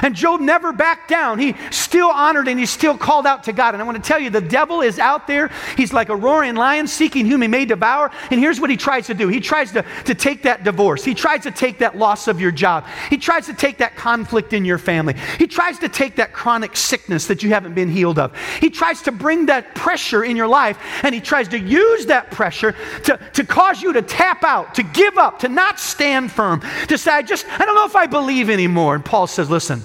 And 0.00 0.14
Job 0.14 0.40
never 0.40 0.72
backed 0.72 1.08
down. 1.08 1.38
He 1.38 1.54
still 1.70 2.08
honored 2.08 2.48
and 2.48 2.58
he 2.58 2.66
still 2.66 2.96
called 2.96 3.26
out 3.26 3.44
to 3.44 3.52
God. 3.52 3.74
And 3.74 3.82
I 3.82 3.86
want 3.86 4.02
to 4.02 4.08
tell 4.08 4.18
you, 4.18 4.30
the 4.30 4.40
devil 4.40 4.80
is 4.80 4.98
out 4.98 5.26
there. 5.26 5.50
He's 5.76 5.92
like 5.92 6.08
a 6.08 6.16
roaring 6.16 6.54
lion 6.54 6.86
seeking 6.86 7.26
whom 7.26 7.42
he 7.42 7.48
may 7.48 7.64
devour. 7.64 8.10
And 8.30 8.40
here's 8.40 8.60
what 8.60 8.70
he 8.70 8.76
tries 8.76 9.06
to 9.08 9.14
do 9.14 9.28
he 9.28 9.40
tries 9.40 9.72
to, 9.72 9.84
to 10.04 10.14
take 10.14 10.42
that 10.42 10.64
divorce, 10.64 11.04
he 11.04 11.14
tries 11.14 11.42
to 11.42 11.50
take 11.50 11.78
that 11.78 11.96
loss 11.96 12.28
of 12.28 12.40
your 12.40 12.50
job, 12.50 12.86
he 13.10 13.18
tries 13.18 13.46
to 13.46 13.54
take 13.54 13.78
that 13.78 13.96
conflict 13.96 14.52
in 14.52 14.64
your 14.64 14.78
family, 14.78 15.14
he 15.38 15.46
tries 15.46 15.78
to 15.80 15.88
take 15.88 16.16
that 16.16 16.32
chronic 16.32 16.76
sickness 16.76 17.26
that 17.26 17.42
you 17.42 17.50
haven't 17.50 17.74
been 17.74 17.88
healed 17.88 18.18
of. 18.18 18.36
He 18.60 18.70
tries 18.70 19.02
to 19.02 19.12
bring 19.12 19.46
that 19.46 19.74
pressure 19.74 20.24
in 20.24 20.36
your 20.36 20.48
life 20.48 20.78
and 21.02 21.14
he 21.14 21.20
tries 21.20 21.48
to 21.48 21.58
use 21.58 22.06
that 22.06 22.30
pressure 22.30 22.74
to, 23.04 23.18
to 23.34 23.44
cause 23.44 23.82
you 23.82 23.92
to 23.92 24.02
tap 24.02 24.44
out, 24.44 24.74
to 24.74 24.82
give 24.82 25.18
up, 25.18 25.40
to 25.40 25.48
not 25.48 25.78
stand 25.78 26.30
firm, 26.30 26.60
to 26.88 26.98
say, 26.98 27.10
I 27.12 27.22
just, 27.22 27.46
I 27.48 27.64
don't 27.64 27.74
know 27.74 27.86
if 27.86 27.96
I 27.96 28.06
believe 28.06 28.50
anymore. 28.50 28.94
And 28.94 29.04
Paul 29.04 29.26
says, 29.26 29.50
listen, 29.50 29.81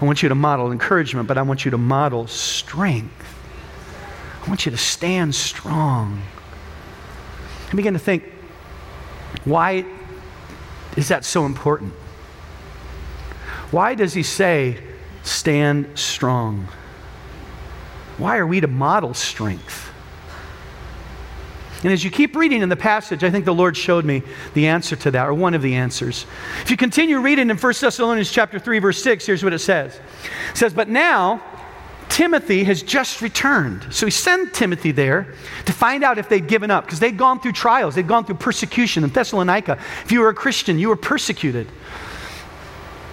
I 0.00 0.04
want 0.04 0.22
you 0.22 0.28
to 0.30 0.34
model 0.34 0.72
encouragement, 0.72 1.28
but 1.28 1.36
I 1.36 1.42
want 1.42 1.64
you 1.64 1.70
to 1.72 1.78
model 1.78 2.26
strength. 2.26 3.36
I 4.42 4.48
want 4.48 4.64
you 4.64 4.72
to 4.72 4.78
stand 4.78 5.34
strong. 5.34 6.22
I 7.70 7.76
begin 7.76 7.92
to 7.92 7.98
think, 7.98 8.24
why 9.44 9.84
is 10.96 11.08
that 11.08 11.24
so 11.24 11.44
important? 11.44 11.92
Why 13.70 13.94
does 13.94 14.14
he 14.14 14.22
say, 14.22 14.78
stand 15.22 15.98
strong? 15.98 16.66
Why 18.16 18.38
are 18.38 18.46
we 18.46 18.60
to 18.60 18.66
model 18.66 19.14
strength? 19.14 19.89
And 21.82 21.92
as 21.92 22.04
you 22.04 22.10
keep 22.10 22.36
reading 22.36 22.60
in 22.60 22.68
the 22.68 22.76
passage, 22.76 23.24
I 23.24 23.30
think 23.30 23.46
the 23.46 23.54
Lord 23.54 23.76
showed 23.76 24.04
me 24.04 24.22
the 24.52 24.66
answer 24.66 24.96
to 24.96 25.10
that, 25.12 25.26
or 25.26 25.32
one 25.32 25.54
of 25.54 25.62
the 25.62 25.74
answers. 25.74 26.26
If 26.60 26.70
you 26.70 26.76
continue 26.76 27.20
reading 27.20 27.48
in 27.48 27.56
1 27.56 27.74
Thessalonians 27.80 28.30
chapter 28.30 28.58
3, 28.58 28.78
verse 28.80 29.02
6, 29.02 29.24
here's 29.24 29.42
what 29.42 29.54
it 29.54 29.60
says. 29.60 29.98
It 30.50 30.56
says, 30.56 30.74
But 30.74 30.88
now 30.88 31.42
Timothy 32.10 32.64
has 32.64 32.82
just 32.82 33.22
returned. 33.22 33.86
So 33.94 34.04
he 34.04 34.10
sent 34.10 34.52
Timothy 34.52 34.90
there 34.90 35.32
to 35.64 35.72
find 35.72 36.04
out 36.04 36.18
if 36.18 36.28
they'd 36.28 36.46
given 36.46 36.70
up, 36.70 36.84
because 36.84 37.00
they'd 37.00 37.16
gone 37.16 37.40
through 37.40 37.52
trials, 37.52 37.94
they'd 37.94 38.06
gone 38.06 38.26
through 38.26 38.36
persecution 38.36 39.02
in 39.02 39.10
Thessalonica. 39.10 39.78
If 40.04 40.12
you 40.12 40.20
were 40.20 40.28
a 40.28 40.34
Christian, 40.34 40.78
you 40.78 40.88
were 40.88 40.96
persecuted. 40.96 41.66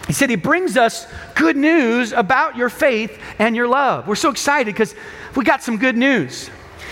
He 0.07 0.13
said, 0.13 0.29
He 0.29 0.35
brings 0.35 0.75
us 0.75 1.05
good 1.35 1.55
news 1.55 2.11
about 2.11 2.57
your 2.57 2.69
faith 2.69 3.17
and 3.39 3.55
your 3.55 3.67
love. 3.67 4.07
We're 4.07 4.15
so 4.15 4.29
excited 4.29 4.73
because 4.73 4.93
we 5.35 5.45
got 5.45 5.63
some 5.63 5.77
good 5.77 5.95
news. 5.95 6.49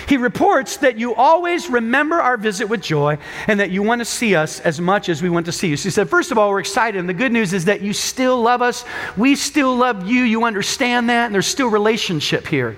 He 0.08 0.18
reports 0.18 0.78
that 0.78 1.00
you 1.00 1.16
always 1.16 1.70
remember 1.70 2.22
our 2.22 2.38
visit 2.38 2.68
with 2.70 2.82
joy 2.82 3.18
and 3.48 3.60
that 3.60 3.72
you 3.72 3.82
want 3.82 4.00
to 4.00 4.06
see 4.06 4.36
us 4.36 4.60
as 4.60 4.80
much 4.80 5.10
as 5.10 5.22
we 5.22 5.30
want 5.30 5.48
to 5.48 5.52
see 5.52 5.68
you. 5.68 5.78
So 5.78 5.84
he 5.86 5.90
said, 5.90 6.10
First 6.10 6.32
of 6.32 6.38
all, 6.38 6.50
we're 6.50 6.60
excited. 6.60 7.00
And 7.00 7.10
the 7.10 7.14
good 7.14 7.32
news 7.32 7.54
is 7.54 7.66
that 7.66 7.82
you 7.82 7.92
still 7.92 8.40
love 8.40 8.62
us. 8.62 8.86
We 9.18 9.36
still 9.36 9.76
love 9.76 10.08
you. 10.08 10.24
You 10.24 10.44
understand 10.44 11.10
that. 11.10 11.26
And 11.26 11.34
there's 11.34 11.48
still 11.48 11.70
relationship 11.70 12.46
here. 12.46 12.78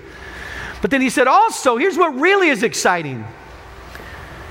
But 0.80 0.90
then 0.90 1.00
he 1.00 1.10
said, 1.10 1.26
Also, 1.26 1.76
here's 1.76 1.98
what 1.98 2.14
really 2.18 2.48
is 2.48 2.62
exciting. 2.62 3.24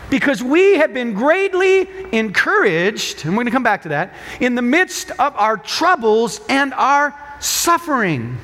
Because 0.10 0.42
we 0.42 0.78
have 0.78 0.94
been 0.94 1.14
greatly 1.14 1.90
encouraged, 2.14 3.26
and 3.26 3.34
we're 3.34 3.44
going 3.44 3.48
to 3.48 3.52
come 3.52 3.64
back 3.64 3.82
to 3.82 3.90
that, 3.90 4.14
in 4.40 4.56
the 4.56 4.62
midst 4.62 5.12
of 5.12 5.36
our 5.36 5.58
troubles 5.58 6.40
and 6.48 6.74
our 6.76 7.14
suffering. 7.40 8.38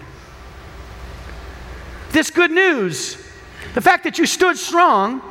This 2.12 2.32
good 2.32 2.52
news 2.52 3.23
the 3.74 3.82
fact 3.82 4.04
that 4.04 4.18
you 4.18 4.26
stood 4.26 4.58
strong, 4.58 5.22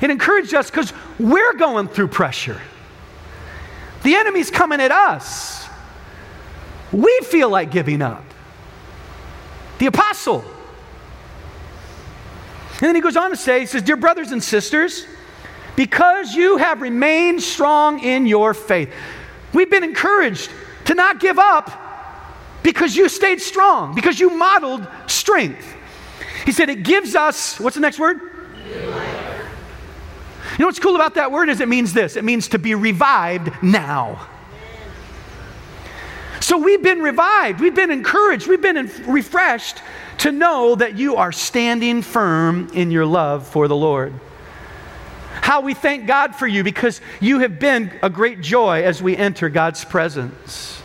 it 0.00 0.10
encouraged 0.10 0.54
us 0.54 0.70
because 0.70 0.92
we're 1.18 1.54
going 1.54 1.88
through 1.88 2.08
pressure. 2.08 2.60
The 4.02 4.14
enemy's 4.14 4.50
coming 4.50 4.80
at 4.80 4.92
us. 4.92 5.68
We 6.92 7.20
feel 7.24 7.50
like 7.50 7.70
giving 7.70 8.02
up. 8.02 8.24
The 9.78 9.86
apostle. 9.86 10.44
And 12.74 12.88
then 12.88 12.94
he 12.94 13.00
goes 13.00 13.16
on 13.16 13.30
to 13.30 13.36
say, 13.36 13.60
he 13.60 13.66
says, 13.66 13.82
Dear 13.82 13.96
brothers 13.96 14.32
and 14.32 14.42
sisters, 14.42 15.06
because 15.76 16.34
you 16.34 16.56
have 16.56 16.80
remained 16.80 17.42
strong 17.42 18.00
in 18.00 18.26
your 18.26 18.54
faith, 18.54 18.92
we've 19.52 19.70
been 19.70 19.84
encouraged 19.84 20.50
to 20.86 20.94
not 20.94 21.20
give 21.20 21.38
up 21.38 21.70
because 22.62 22.96
you 22.96 23.08
stayed 23.08 23.40
strong, 23.40 23.94
because 23.94 24.18
you 24.18 24.30
modeled 24.30 24.86
strength. 25.06 25.76
He 26.44 26.52
said 26.52 26.68
it 26.68 26.82
gives 26.82 27.14
us, 27.14 27.60
what's 27.60 27.74
the 27.74 27.80
next 27.80 27.98
word? 27.98 28.20
You 30.52 30.58
know 30.58 30.66
what's 30.66 30.78
cool 30.78 30.94
about 30.94 31.14
that 31.14 31.30
word 31.32 31.48
is 31.48 31.60
it 31.60 31.68
means 31.68 31.92
this 31.92 32.16
it 32.16 32.24
means 32.24 32.48
to 32.48 32.58
be 32.58 32.74
revived 32.74 33.62
now. 33.62 34.26
So 36.40 36.58
we've 36.58 36.82
been 36.82 37.00
revived, 37.00 37.60
we've 37.60 37.74
been 37.74 37.90
encouraged, 37.90 38.46
we've 38.48 38.62
been 38.62 38.90
refreshed 39.06 39.82
to 40.18 40.32
know 40.32 40.74
that 40.74 40.98
you 40.98 41.16
are 41.16 41.32
standing 41.32 42.02
firm 42.02 42.70
in 42.74 42.90
your 42.90 43.06
love 43.06 43.46
for 43.46 43.68
the 43.68 43.76
Lord. 43.76 44.12
How 45.42 45.60
we 45.60 45.74
thank 45.74 46.06
God 46.06 46.34
for 46.34 46.46
you 46.46 46.64
because 46.64 47.00
you 47.20 47.38
have 47.40 47.58
been 47.58 47.92
a 48.02 48.10
great 48.10 48.40
joy 48.40 48.82
as 48.82 49.02
we 49.02 49.16
enter 49.16 49.48
God's 49.48 49.84
presence. 49.84 50.79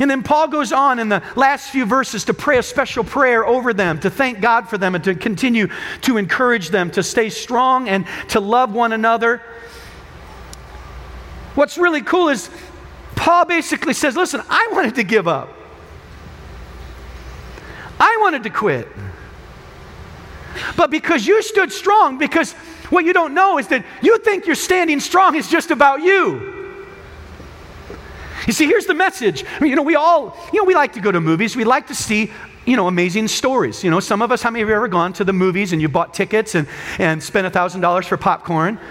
And 0.00 0.10
then 0.10 0.22
Paul 0.22 0.48
goes 0.48 0.72
on 0.72 0.98
in 0.98 1.08
the 1.08 1.22
last 1.36 1.70
few 1.70 1.86
verses 1.86 2.24
to 2.26 2.34
pray 2.34 2.58
a 2.58 2.62
special 2.62 3.04
prayer 3.04 3.44
over 3.44 3.72
them, 3.72 4.00
to 4.00 4.10
thank 4.10 4.40
God 4.40 4.68
for 4.68 4.78
them, 4.78 4.94
and 4.94 5.04
to 5.04 5.14
continue 5.14 5.68
to 6.02 6.16
encourage 6.16 6.70
them 6.70 6.90
to 6.92 7.02
stay 7.02 7.30
strong 7.30 7.88
and 7.88 8.06
to 8.28 8.40
love 8.40 8.72
one 8.72 8.92
another. 8.92 9.42
What's 11.54 11.78
really 11.78 12.02
cool 12.02 12.28
is 12.28 12.50
Paul 13.16 13.44
basically 13.44 13.94
says, 13.94 14.16
Listen, 14.16 14.42
I 14.48 14.68
wanted 14.72 14.94
to 14.96 15.04
give 15.04 15.28
up, 15.28 15.54
I 17.98 18.18
wanted 18.20 18.42
to 18.44 18.50
quit. 18.50 18.88
But 20.76 20.90
because 20.90 21.26
you 21.26 21.42
stood 21.42 21.70
strong, 21.70 22.18
because 22.18 22.54
what 22.90 23.04
you 23.04 23.12
don't 23.12 23.34
know 23.34 23.58
is 23.58 23.68
that 23.68 23.84
you 24.02 24.18
think 24.18 24.46
you're 24.46 24.56
standing 24.56 24.98
strong 24.98 25.36
is 25.36 25.48
just 25.48 25.70
about 25.70 26.02
you. 26.02 26.49
You 28.46 28.52
see, 28.52 28.66
here's 28.66 28.86
the 28.86 28.94
message. 28.94 29.44
I 29.44 29.60
mean, 29.60 29.70
you 29.70 29.76
know, 29.76 29.82
we 29.82 29.96
all, 29.96 30.36
you 30.52 30.60
know, 30.60 30.64
we 30.64 30.74
like 30.74 30.92
to 30.94 31.00
go 31.00 31.12
to 31.12 31.20
movies. 31.20 31.56
We 31.56 31.64
like 31.64 31.86
to 31.88 31.94
see, 31.94 32.30
you 32.64 32.76
know, 32.76 32.88
amazing 32.88 33.28
stories. 33.28 33.84
You 33.84 33.90
know, 33.90 34.00
some 34.00 34.22
of 34.22 34.32
us, 34.32 34.42
how 34.42 34.50
many 34.50 34.62
of 34.62 34.68
you 34.68 34.74
ever 34.74 34.88
gone 34.88 35.12
to 35.14 35.24
the 35.24 35.32
movies 35.32 35.72
and 35.72 35.82
you 35.82 35.88
bought 35.88 36.14
tickets 36.14 36.54
and, 36.54 36.66
and 36.98 37.22
spent 37.22 37.52
$1,000 37.52 38.04
for 38.04 38.16
popcorn? 38.16 38.78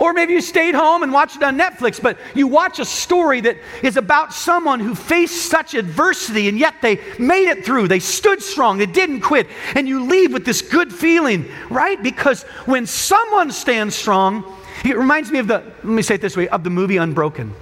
Or 0.00 0.14
maybe 0.14 0.32
you 0.32 0.40
stayed 0.40 0.74
home 0.74 1.02
and 1.02 1.12
watched 1.12 1.36
it 1.36 1.42
on 1.42 1.58
Netflix, 1.58 2.00
but 2.02 2.16
you 2.34 2.46
watch 2.46 2.78
a 2.78 2.86
story 2.86 3.42
that 3.42 3.58
is 3.82 3.98
about 3.98 4.32
someone 4.32 4.80
who 4.80 4.94
faced 4.94 5.50
such 5.50 5.74
adversity 5.74 6.48
and 6.48 6.58
yet 6.58 6.76
they 6.80 7.00
made 7.18 7.50
it 7.50 7.66
through. 7.66 7.86
They 7.86 7.98
stood 7.98 8.42
strong, 8.42 8.78
they 8.78 8.86
didn't 8.86 9.20
quit. 9.20 9.46
And 9.74 9.86
you 9.86 10.04
leave 10.04 10.32
with 10.32 10.46
this 10.46 10.62
good 10.62 10.90
feeling, 10.90 11.50
right? 11.68 12.02
Because 12.02 12.44
when 12.64 12.86
someone 12.86 13.52
stands 13.52 13.94
strong, 13.94 14.42
it 14.84 14.96
reminds 14.96 15.30
me 15.30 15.38
of 15.38 15.46
the, 15.46 15.58
let 15.58 15.84
me 15.84 16.02
say 16.02 16.14
it 16.14 16.20
this 16.20 16.36
way, 16.36 16.48
of 16.48 16.64
the 16.64 16.70
movie 16.70 16.96
Unbroken. 16.96 17.54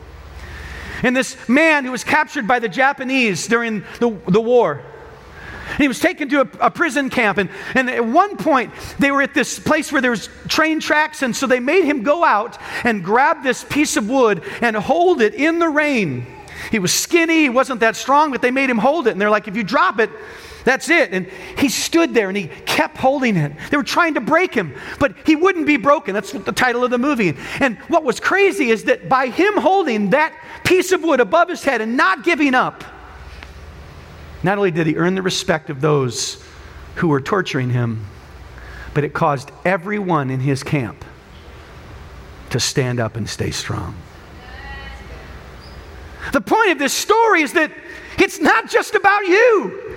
And 1.03 1.17
this 1.17 1.37
man 1.49 1.85
who 1.85 1.93
was 1.93 2.05
captured 2.05 2.47
by 2.47 2.59
the 2.59 2.69
Japanese 2.69 3.47
during 3.47 3.85
the, 4.01 4.19
the 4.29 4.41
war. 4.41 4.83
And 5.71 5.79
he 5.79 5.89
was 5.89 6.01
taken 6.01 6.29
to 6.31 6.41
a, 6.41 6.67
a, 6.67 6.71
prison 6.71 7.11
camp. 7.11 7.39
And, 7.39 7.51
and 7.75 7.91
at 7.91 8.05
one 8.05 8.37
point, 8.37 8.73
they 8.99 9.11
were 9.11 9.23
at 9.23 9.35
this 9.35 9.59
place 9.59 9.93
where 9.93 10.01
there 10.01 10.11
was 10.11 10.29
train 10.49 10.81
tracks. 10.81 11.23
And 11.23 11.37
so 11.37 11.47
they 11.47 11.61
made 11.61 11.85
him 11.85 12.03
go 12.03 12.25
out 12.25 12.59
and 12.85 13.05
grab 13.05 13.43
this 13.43 13.65
piece 13.65 13.97
of 13.97 14.09
wood 14.09 14.43
and 14.61 14.75
hold 14.75 15.21
it 15.21 15.35
in 15.35 15.59
the 15.59 15.69
rain. 15.69 16.27
He 16.71 16.79
was 16.79 16.93
skinny, 16.93 17.43
he 17.43 17.49
wasn't 17.49 17.81
that 17.81 17.97
strong, 17.97 18.33
but 18.33 18.43
they 18.43 18.51
made 18.51 18.69
him 18.69 18.79
hold 18.79 19.07
it. 19.07 19.13
And 19.13 19.21
they're 19.21 19.31
like, 19.31 19.47
if 19.47 19.57
you 19.57 19.63
drop 19.63 20.01
it, 20.01 20.11
that's 20.65 20.91
it. 20.91 21.13
And 21.13 21.27
he 21.57 21.69
stood 21.69 22.15
there 22.15 22.29
and 22.29 22.37
he 22.37 22.49
kept 22.67 22.97
holding 22.97 23.37
it. 23.37 23.53
They 23.71 23.77
were 23.77 23.83
trying 23.83 24.15
to 24.15 24.21
break 24.21 24.55
him, 24.55 24.75
but 24.99 25.15
he 25.25 25.37
wouldn't 25.37 25.67
be 25.67 25.77
broken. 25.77 26.15
That's 26.15 26.33
the 26.33 26.53
title 26.53 26.85
of 26.85 26.91
the 26.91 26.99
movie. 26.99 27.35
And 27.61 27.79
what 27.89 28.05
was 28.05 28.21
crazy 28.21 28.71
is 28.71 28.85
that 28.85 29.09
by 29.09 29.29
him 29.29 29.57
holding 29.57 30.11
that 30.11 30.35
piece 30.65 30.93
of 30.93 31.03
wood 31.03 31.21
above 31.21 31.49
his 31.49 31.65
head 31.65 31.81
and 31.81 31.97
not 31.97 32.25
giving 32.25 32.55
up, 32.55 32.85
not 34.43 34.59
only 34.59 34.71
did 34.71 34.87
he 34.87 34.97
earn 34.97 35.15
the 35.15 35.23
respect 35.23 35.71
of 35.71 35.81
those 35.81 36.45
who 36.97 37.09
were 37.09 37.21
torturing 37.21 37.71
him, 37.71 38.07
but 38.95 39.05
it 39.05 39.13
caused 39.13 39.51
everyone 39.65 40.31
in 40.31 40.41
his 40.41 40.63
camp 40.63 41.05
to 42.51 42.61
stand 42.61 42.99
up 43.01 43.17
and 43.17 43.29
stay 43.29 43.51
strong. 43.51 43.95
The 46.33 46.41
point 46.41 46.71
of 46.71 46.79
this 46.79 46.93
story 46.93 47.43
is 47.43 47.53
that 47.55 47.73
it's 48.19 48.41
not 48.41 48.69
just 48.69 48.95
about 48.95 49.27
you. 49.27 49.97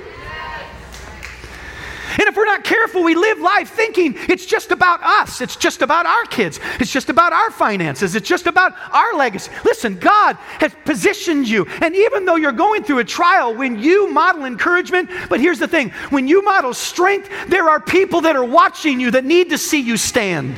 And 2.11 2.21
if 2.21 2.35
we're 2.35 2.45
not 2.45 2.63
careful, 2.63 3.03
we 3.03 3.15
live 3.15 3.39
life 3.39 3.69
thinking 3.69 4.15
it's 4.29 4.45
just 4.45 4.71
about 4.71 5.01
us. 5.03 5.41
It's 5.41 5.55
just 5.55 5.81
about 5.81 6.05
our 6.05 6.25
kids. 6.25 6.59
It's 6.79 6.91
just 6.91 7.09
about 7.09 7.33
our 7.33 7.51
finances. 7.51 8.15
It's 8.15 8.27
just 8.27 8.47
about 8.47 8.73
our 8.91 9.13
legacy. 9.15 9.51
Listen, 9.63 9.97
God 9.97 10.35
has 10.59 10.73
positioned 10.85 11.47
you. 11.47 11.65
And 11.81 11.95
even 11.95 12.25
though 12.25 12.35
you're 12.35 12.51
going 12.51 12.83
through 12.83 12.99
a 12.99 13.05
trial, 13.05 13.55
when 13.55 13.79
you 13.79 14.09
model 14.11 14.45
encouragement, 14.45 15.09
but 15.29 15.39
here's 15.39 15.59
the 15.59 15.67
thing 15.67 15.89
when 16.09 16.27
you 16.27 16.43
model 16.43 16.73
strength, 16.73 17.29
there 17.47 17.69
are 17.69 17.79
people 17.79 18.21
that 18.21 18.35
are 18.35 18.45
watching 18.45 18.99
you 18.99 19.11
that 19.11 19.25
need 19.25 19.49
to 19.49 19.57
see 19.57 19.79
you 19.79 19.97
stand. 19.97 20.55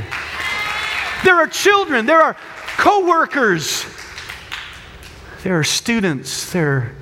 There 1.23 1.35
are 1.35 1.47
children, 1.47 2.05
there 2.05 2.21
are 2.21 2.35
co 2.77 3.07
workers 3.07 3.85
there 5.43 5.59
are 5.59 5.63
students, 5.65 6.53
there 6.53 6.69
are 6.69 6.95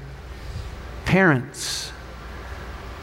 parents 1.05 1.90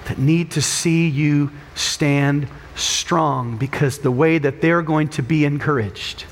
that 0.09 0.19
need 0.19 0.51
to 0.53 0.63
see 0.63 1.07
you 1.07 1.51
stand 1.75 2.49
strong 2.75 3.59
because 3.59 3.99
the 3.99 4.11
way 4.11 4.39
that 4.39 4.61
they're 4.63 4.83
going 4.83 5.09
to 5.09 5.23
be 5.23 5.45
encouraged, 5.45 6.25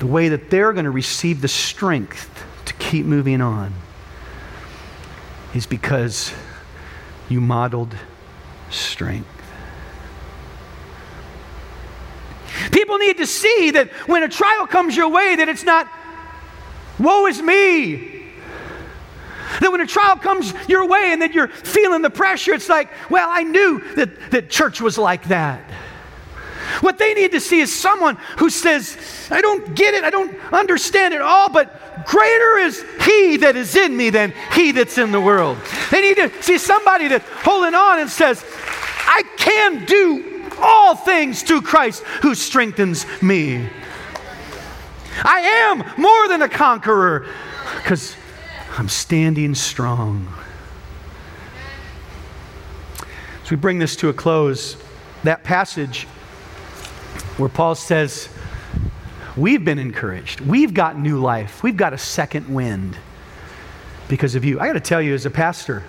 the 0.00 0.06
way 0.06 0.28
that 0.28 0.50
they're 0.50 0.72
going 0.72 0.84
to 0.84 0.90
receive 0.90 1.40
the 1.40 1.48
strength 1.48 2.44
to 2.64 2.74
keep 2.74 3.06
moving 3.06 3.40
on, 3.40 3.72
is 5.54 5.64
because 5.66 6.32
you 7.28 7.40
modeled 7.40 7.94
strength. 8.70 9.28
People 12.72 12.98
need 12.98 13.18
to 13.18 13.26
see 13.26 13.70
that 13.72 13.90
when 14.06 14.24
a 14.24 14.28
trial 14.28 14.66
comes 14.66 14.96
your 14.96 15.08
way, 15.08 15.36
that 15.36 15.48
it's 15.48 15.62
not, 15.62 15.88
woe 16.98 17.26
is 17.26 17.40
me. 17.40 18.23
That 19.60 19.70
when 19.70 19.80
a 19.80 19.86
trial 19.86 20.16
comes 20.16 20.52
your 20.68 20.86
way 20.86 21.12
and 21.12 21.22
that 21.22 21.32
you're 21.32 21.48
feeling 21.48 22.02
the 22.02 22.10
pressure, 22.10 22.52
it's 22.52 22.68
like, 22.68 22.90
well, 23.10 23.28
I 23.30 23.42
knew 23.42 23.82
that, 23.94 24.30
that 24.30 24.50
church 24.50 24.80
was 24.80 24.98
like 24.98 25.28
that. 25.28 25.62
What 26.80 26.98
they 26.98 27.14
need 27.14 27.32
to 27.32 27.40
see 27.40 27.60
is 27.60 27.74
someone 27.74 28.16
who 28.38 28.50
says, 28.50 28.96
I 29.30 29.40
don't 29.40 29.74
get 29.74 29.94
it, 29.94 30.02
I 30.02 30.10
don't 30.10 30.34
understand 30.52 31.14
it 31.14 31.20
all, 31.20 31.48
but 31.48 32.04
greater 32.06 32.58
is 32.58 32.84
He 33.02 33.36
that 33.38 33.54
is 33.56 33.76
in 33.76 33.96
me 33.96 34.10
than 34.10 34.32
He 34.52 34.72
that's 34.72 34.98
in 34.98 35.12
the 35.12 35.20
world. 35.20 35.58
They 35.90 36.00
need 36.00 36.16
to 36.16 36.42
see 36.42 36.58
somebody 36.58 37.08
that's 37.08 37.28
holding 37.28 37.74
on 37.74 38.00
and 38.00 38.10
says, 38.10 38.44
I 39.06 39.22
can 39.36 39.84
do 39.84 40.50
all 40.58 40.96
things 40.96 41.42
through 41.42 41.62
Christ 41.62 42.02
who 42.22 42.34
strengthens 42.34 43.06
me. 43.22 43.68
I 45.22 45.40
am 45.40 46.00
more 46.00 46.28
than 46.28 46.42
a 46.42 46.48
conqueror 46.48 47.26
because 47.76 48.16
I'm 48.76 48.88
standing 48.88 49.54
strong. 49.54 50.26
As 53.44 53.50
we 53.50 53.56
bring 53.56 53.78
this 53.78 53.94
to 53.96 54.08
a 54.08 54.12
close, 54.12 54.76
that 55.22 55.44
passage 55.44 56.04
where 57.36 57.48
Paul 57.48 57.74
says, 57.74 58.28
We've 59.36 59.64
been 59.64 59.80
encouraged. 59.80 60.40
We've 60.40 60.72
got 60.72 60.98
new 60.98 61.18
life. 61.18 61.62
We've 61.62 61.76
got 61.76 61.92
a 61.92 61.98
second 61.98 62.52
wind 62.52 62.96
because 64.06 64.36
of 64.36 64.44
you. 64.44 64.60
I 64.60 64.66
got 64.68 64.74
to 64.74 64.80
tell 64.80 65.02
you, 65.02 65.12
as 65.12 65.26
a 65.26 65.30
pastor, 65.30 65.82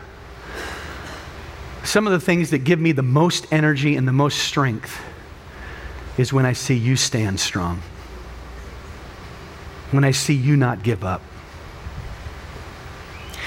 some 1.84 2.08
of 2.08 2.13
the 2.13 2.19
things 2.19 2.50
that 2.50 2.60
give 2.60 2.80
me 2.80 2.91
the 2.91 3.04
most 3.04 3.45
energy 3.52 3.95
and 3.95 4.08
the 4.08 4.13
most 4.13 4.39
strength 4.39 5.00
is 6.17 6.34
when 6.34 6.45
I 6.45 6.54
see 6.54 6.74
you 6.74 6.95
stand 6.95 7.39
strong, 7.39 7.82
when 9.91 10.04
I 10.04 10.12
see 10.12 10.34
you 10.34 10.58
not 10.58 10.82
give 10.82 11.04
up. 11.04 11.21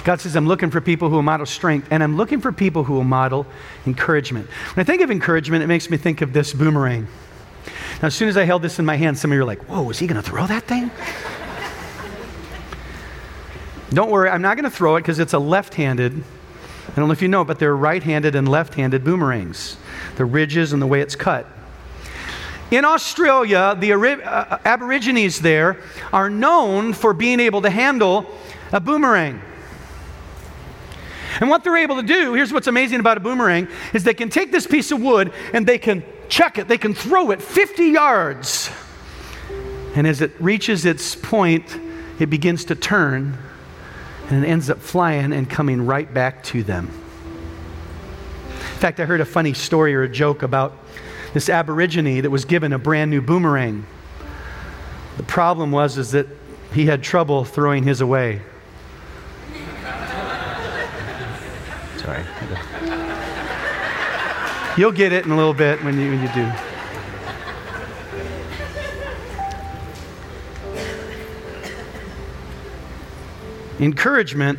God 0.04 0.20
says, 0.20 0.37
I'm 0.37 0.46
looking 0.46 0.70
for 0.70 0.80
people 0.80 1.08
who 1.08 1.16
will 1.16 1.22
model 1.22 1.46
strength, 1.46 1.88
and 1.90 2.02
I'm 2.02 2.16
looking 2.16 2.40
for 2.40 2.52
people 2.52 2.84
who 2.84 2.94
will 2.94 3.04
model 3.04 3.46
encouragement. 3.87 4.48
When 4.74 4.82
I 4.82 4.84
think 4.84 5.02
of 5.02 5.11
encouragement, 5.11 5.62
it 5.62 5.66
makes 5.66 5.90
me 5.90 5.96
think 5.96 6.20
of 6.20 6.32
this 6.32 6.52
boomerang. 6.52 7.08
Now, 8.00 8.06
as 8.06 8.14
soon 8.14 8.28
as 8.28 8.37
I 8.37 8.44
held 8.44 8.62
this 8.62 8.78
in 8.78 8.84
my 8.84 8.96
hand, 8.96 9.18
some 9.18 9.32
of 9.32 9.37
you 9.37 9.42
are 9.42 9.46
like, 9.46 9.68
Whoa, 9.68 9.90
is 9.90 9.98
he 9.98 10.06
going 10.06 10.22
to 10.22 10.28
throw 10.28 10.46
that 10.46 10.64
thing? 10.64 10.90
Don't 13.90 14.11
worry, 14.11 14.28
I'm 14.28 14.42
not 14.42 14.56
going 14.56 14.70
to 14.70 14.76
throw 14.76 14.96
it 14.96 15.00
because 15.00 15.18
it's 15.18 15.32
a 15.32 15.38
left 15.38 15.74
handed 15.74 16.22
I 16.88 17.00
don't 17.00 17.08
know 17.08 17.12
if 17.12 17.22
you 17.22 17.28
know, 17.28 17.44
but 17.44 17.58
they're 17.58 17.76
right 17.76 18.02
handed 18.02 18.34
and 18.34 18.48
left 18.48 18.74
handed 18.74 19.04
boomerangs, 19.04 19.76
the 20.16 20.24
ridges 20.24 20.72
and 20.72 20.80
the 20.80 20.87
way 20.87 21.00
it's 21.00 21.14
cut. 21.14 21.46
In 22.70 22.84
Australia, 22.84 23.76
the 23.78 23.92
uh, 23.92 24.58
Aborigines 24.64 25.40
there 25.40 25.78
are 26.12 26.28
known 26.28 26.92
for 26.92 27.12
being 27.12 27.40
able 27.40 27.62
to 27.62 27.70
handle 27.70 28.26
a 28.72 28.80
boomerang. 28.80 29.40
And 31.40 31.48
what 31.48 31.62
they're 31.62 31.77
able 31.77 31.96
to 31.96 32.03
do, 32.03 32.35
here's 32.35 32.53
what's 32.53 32.66
amazing 32.66 32.98
about 32.98 33.16
a 33.16 33.20
boomerang, 33.20 33.68
is 33.94 34.03
they 34.03 34.14
can 34.14 34.29
take 34.29 34.51
this 34.51 34.66
piece 34.66 34.90
of 34.90 35.01
wood 35.01 35.33
and 35.53 35.66
they 35.66 35.79
can 35.79 36.03
chuck 36.29 36.59
it, 36.59 36.66
they 36.66 36.79
can 36.79 36.94
throw 36.94 37.31
it 37.31 37.40
50 37.40 37.85
yards. 37.85 38.70
And 39.94 40.07
as 40.07 40.20
it 40.20 40.33
reaches 40.40 40.85
its 40.85 41.14
point, 41.14 41.79
it 42.18 42.27
begins 42.27 42.64
to 42.66 42.74
turn 42.74 43.38
and 44.29 44.44
it 44.44 44.48
ends 44.48 44.68
up 44.68 44.81
flying 44.81 45.33
and 45.33 45.48
coming 45.48 45.87
right 45.87 46.12
back 46.12 46.42
to 46.44 46.62
them. 46.62 46.90
In 48.57 48.81
fact, 48.81 49.01
I 49.01 49.05
heard 49.05 49.20
a 49.20 49.24
funny 49.24 49.55
story 49.55 49.94
or 49.94 50.03
a 50.03 50.09
joke 50.09 50.42
about 50.42 50.77
this 51.35 51.48
Aborigine 51.48 52.22
that 52.22 52.31
was 52.31 52.44
given 52.44 52.72
a 52.72 52.79
brand 52.79 53.11
new 53.11 53.20
boomerang. 53.20 53.87
The 55.16 55.22
problem 55.22 55.70
was 55.70 55.98
is 55.98 56.11
that 56.12 56.27
he 56.74 56.87
had 56.87 57.03
trouble 57.03 57.44
throwing 57.44 57.85
his 57.85 58.01
away. 58.01 58.42
Sorry. 62.09 62.25
You'll 64.79 64.92
get 64.92 65.12
it 65.12 65.27
in 65.27 65.31
a 65.31 65.37
little 65.37 65.53
bit 65.53 65.85
when 65.85 66.01
you, 66.01 66.11
when 66.11 66.23
you 66.23 66.29
do. 66.33 66.51
Encouragement 73.85 74.59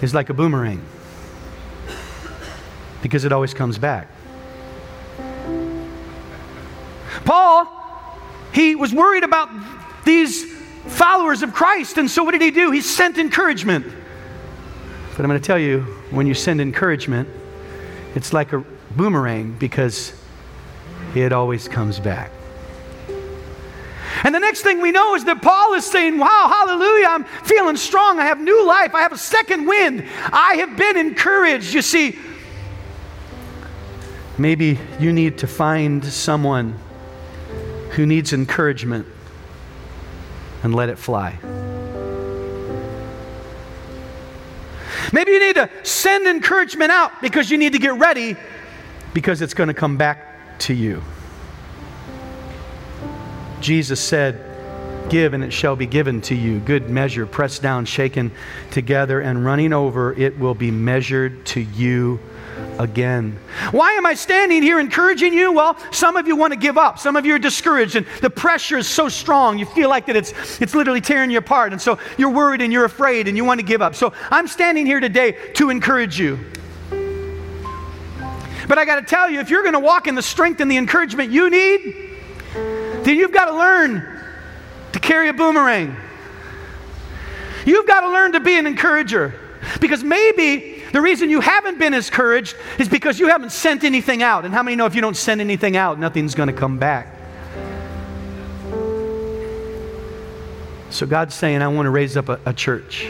is 0.00 0.14
like 0.14 0.30
a 0.30 0.34
boomerang 0.34 0.80
because 3.02 3.24
it 3.24 3.32
always 3.32 3.52
comes 3.52 3.76
back. 3.76 4.08
Paul, 7.24 7.66
he 8.52 8.76
was 8.76 8.94
worried 8.94 9.24
about 9.24 9.48
these 10.04 10.54
followers 10.86 11.42
of 11.42 11.52
Christ, 11.52 11.98
and 11.98 12.08
so 12.08 12.22
what 12.22 12.30
did 12.30 12.42
he 12.42 12.52
do? 12.52 12.70
He 12.70 12.80
sent 12.80 13.18
encouragement. 13.18 13.97
But 15.18 15.24
I'm 15.24 15.30
going 15.30 15.40
to 15.40 15.44
tell 15.44 15.58
you, 15.58 15.80
when 16.12 16.28
you 16.28 16.34
send 16.34 16.60
encouragement, 16.60 17.28
it's 18.14 18.32
like 18.32 18.52
a 18.52 18.64
boomerang 18.92 19.56
because 19.58 20.12
it 21.16 21.32
always 21.32 21.66
comes 21.66 21.98
back. 21.98 22.30
And 24.22 24.32
the 24.32 24.38
next 24.38 24.62
thing 24.62 24.80
we 24.80 24.92
know 24.92 25.16
is 25.16 25.24
that 25.24 25.42
Paul 25.42 25.74
is 25.74 25.84
saying, 25.84 26.18
Wow, 26.18 26.46
hallelujah, 26.48 27.06
I'm 27.08 27.24
feeling 27.24 27.76
strong. 27.76 28.20
I 28.20 28.26
have 28.26 28.40
new 28.40 28.64
life. 28.64 28.94
I 28.94 29.00
have 29.00 29.10
a 29.10 29.18
second 29.18 29.66
wind. 29.66 30.04
I 30.32 30.54
have 30.58 30.76
been 30.76 30.96
encouraged. 30.96 31.74
You 31.74 31.82
see, 31.82 32.16
maybe 34.38 34.78
you 35.00 35.12
need 35.12 35.38
to 35.38 35.48
find 35.48 36.04
someone 36.04 36.78
who 37.90 38.06
needs 38.06 38.32
encouragement 38.32 39.04
and 40.62 40.76
let 40.76 40.88
it 40.88 40.96
fly. 40.96 41.40
Maybe 45.12 45.32
you 45.32 45.40
need 45.40 45.56
to 45.56 45.70
send 45.82 46.26
encouragement 46.26 46.90
out 46.90 47.20
because 47.22 47.50
you 47.50 47.58
need 47.58 47.72
to 47.72 47.78
get 47.78 47.94
ready 47.94 48.36
because 49.14 49.42
it's 49.42 49.54
going 49.54 49.68
to 49.68 49.74
come 49.74 49.96
back 49.96 50.58
to 50.60 50.74
you. 50.74 51.02
Jesus 53.60 54.00
said, 54.00 54.47
Give 55.08 55.32
and 55.32 55.42
it 55.42 55.52
shall 55.52 55.74
be 55.74 55.86
given 55.86 56.20
to 56.22 56.34
you. 56.34 56.58
Good 56.60 56.90
measure, 56.90 57.24
pressed 57.24 57.62
down, 57.62 57.86
shaken 57.86 58.30
together, 58.70 59.20
and 59.20 59.42
running 59.42 59.72
over, 59.72 60.12
it 60.12 60.38
will 60.38 60.54
be 60.54 60.70
measured 60.70 61.46
to 61.46 61.60
you 61.60 62.20
again. 62.78 63.38
Why 63.70 63.92
am 63.92 64.04
I 64.04 64.14
standing 64.14 64.62
here 64.62 64.78
encouraging 64.78 65.32
you? 65.32 65.52
Well, 65.52 65.78
some 65.92 66.16
of 66.16 66.26
you 66.26 66.36
want 66.36 66.52
to 66.52 66.58
give 66.58 66.76
up. 66.76 66.98
Some 66.98 67.16
of 67.16 67.24
you 67.24 67.34
are 67.34 67.38
discouraged, 67.38 67.96
and 67.96 68.06
the 68.20 68.28
pressure 68.28 68.76
is 68.76 68.86
so 68.86 69.08
strong. 69.08 69.58
You 69.58 69.64
feel 69.66 69.88
like 69.88 70.06
that 70.06 70.16
it's, 70.16 70.60
it's 70.60 70.74
literally 70.74 71.00
tearing 71.00 71.30
you 71.30 71.38
apart. 71.38 71.72
And 71.72 71.80
so 71.80 71.98
you're 72.18 72.30
worried 72.30 72.60
and 72.60 72.70
you're 72.72 72.84
afraid 72.84 73.28
and 73.28 73.36
you 73.36 73.44
want 73.44 73.60
to 73.60 73.66
give 73.66 73.80
up. 73.80 73.94
So 73.94 74.12
I'm 74.30 74.46
standing 74.46 74.84
here 74.84 75.00
today 75.00 75.52
to 75.54 75.70
encourage 75.70 76.18
you. 76.18 76.38
But 78.68 78.76
I 78.76 78.84
got 78.84 78.96
to 78.96 79.06
tell 79.06 79.30
you, 79.30 79.40
if 79.40 79.48
you're 79.48 79.62
going 79.62 79.72
to 79.72 79.80
walk 79.80 80.06
in 80.06 80.14
the 80.14 80.22
strength 80.22 80.60
and 80.60 80.70
the 80.70 80.76
encouragement 80.76 81.30
you 81.30 81.48
need, 81.48 82.10
then 82.52 83.16
you've 83.16 83.32
got 83.32 83.46
to 83.46 83.56
learn 83.56 84.17
to 84.98 85.06
carry 85.06 85.28
a 85.28 85.32
boomerang. 85.32 85.96
You've 87.64 87.86
got 87.86 88.00
to 88.02 88.08
learn 88.08 88.32
to 88.32 88.40
be 88.40 88.58
an 88.58 88.66
encourager. 88.66 89.34
Because 89.80 90.02
maybe 90.02 90.82
the 90.92 91.00
reason 91.00 91.30
you 91.30 91.40
haven't 91.40 91.78
been 91.78 91.94
encouraged 91.94 92.56
is 92.78 92.88
because 92.88 93.18
you 93.18 93.28
haven't 93.28 93.52
sent 93.52 93.84
anything 93.84 94.22
out. 94.22 94.44
And 94.44 94.54
how 94.54 94.62
many 94.62 94.76
know 94.76 94.86
if 94.86 94.94
you 94.94 95.00
don't 95.00 95.16
send 95.16 95.40
anything 95.40 95.76
out, 95.76 95.98
nothing's 95.98 96.34
going 96.34 96.46
to 96.46 96.52
come 96.52 96.78
back? 96.78 97.14
So 100.90 101.06
God's 101.06 101.34
saying, 101.34 101.60
I 101.60 101.68
want 101.68 101.86
to 101.86 101.90
raise 101.90 102.16
up 102.16 102.28
a, 102.28 102.40
a 102.46 102.52
church, 102.52 103.06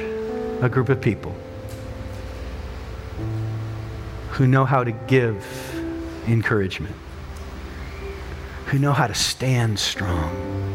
a 0.60 0.68
group 0.68 0.88
of 0.88 1.00
people 1.00 1.34
who 4.30 4.46
know 4.46 4.64
how 4.64 4.82
to 4.82 4.92
give 4.92 5.44
encouragement 6.26 6.94
who 8.68 8.78
know 8.78 8.92
how 8.92 9.06
to 9.06 9.14
stand 9.14 9.78
strong. 9.78 10.67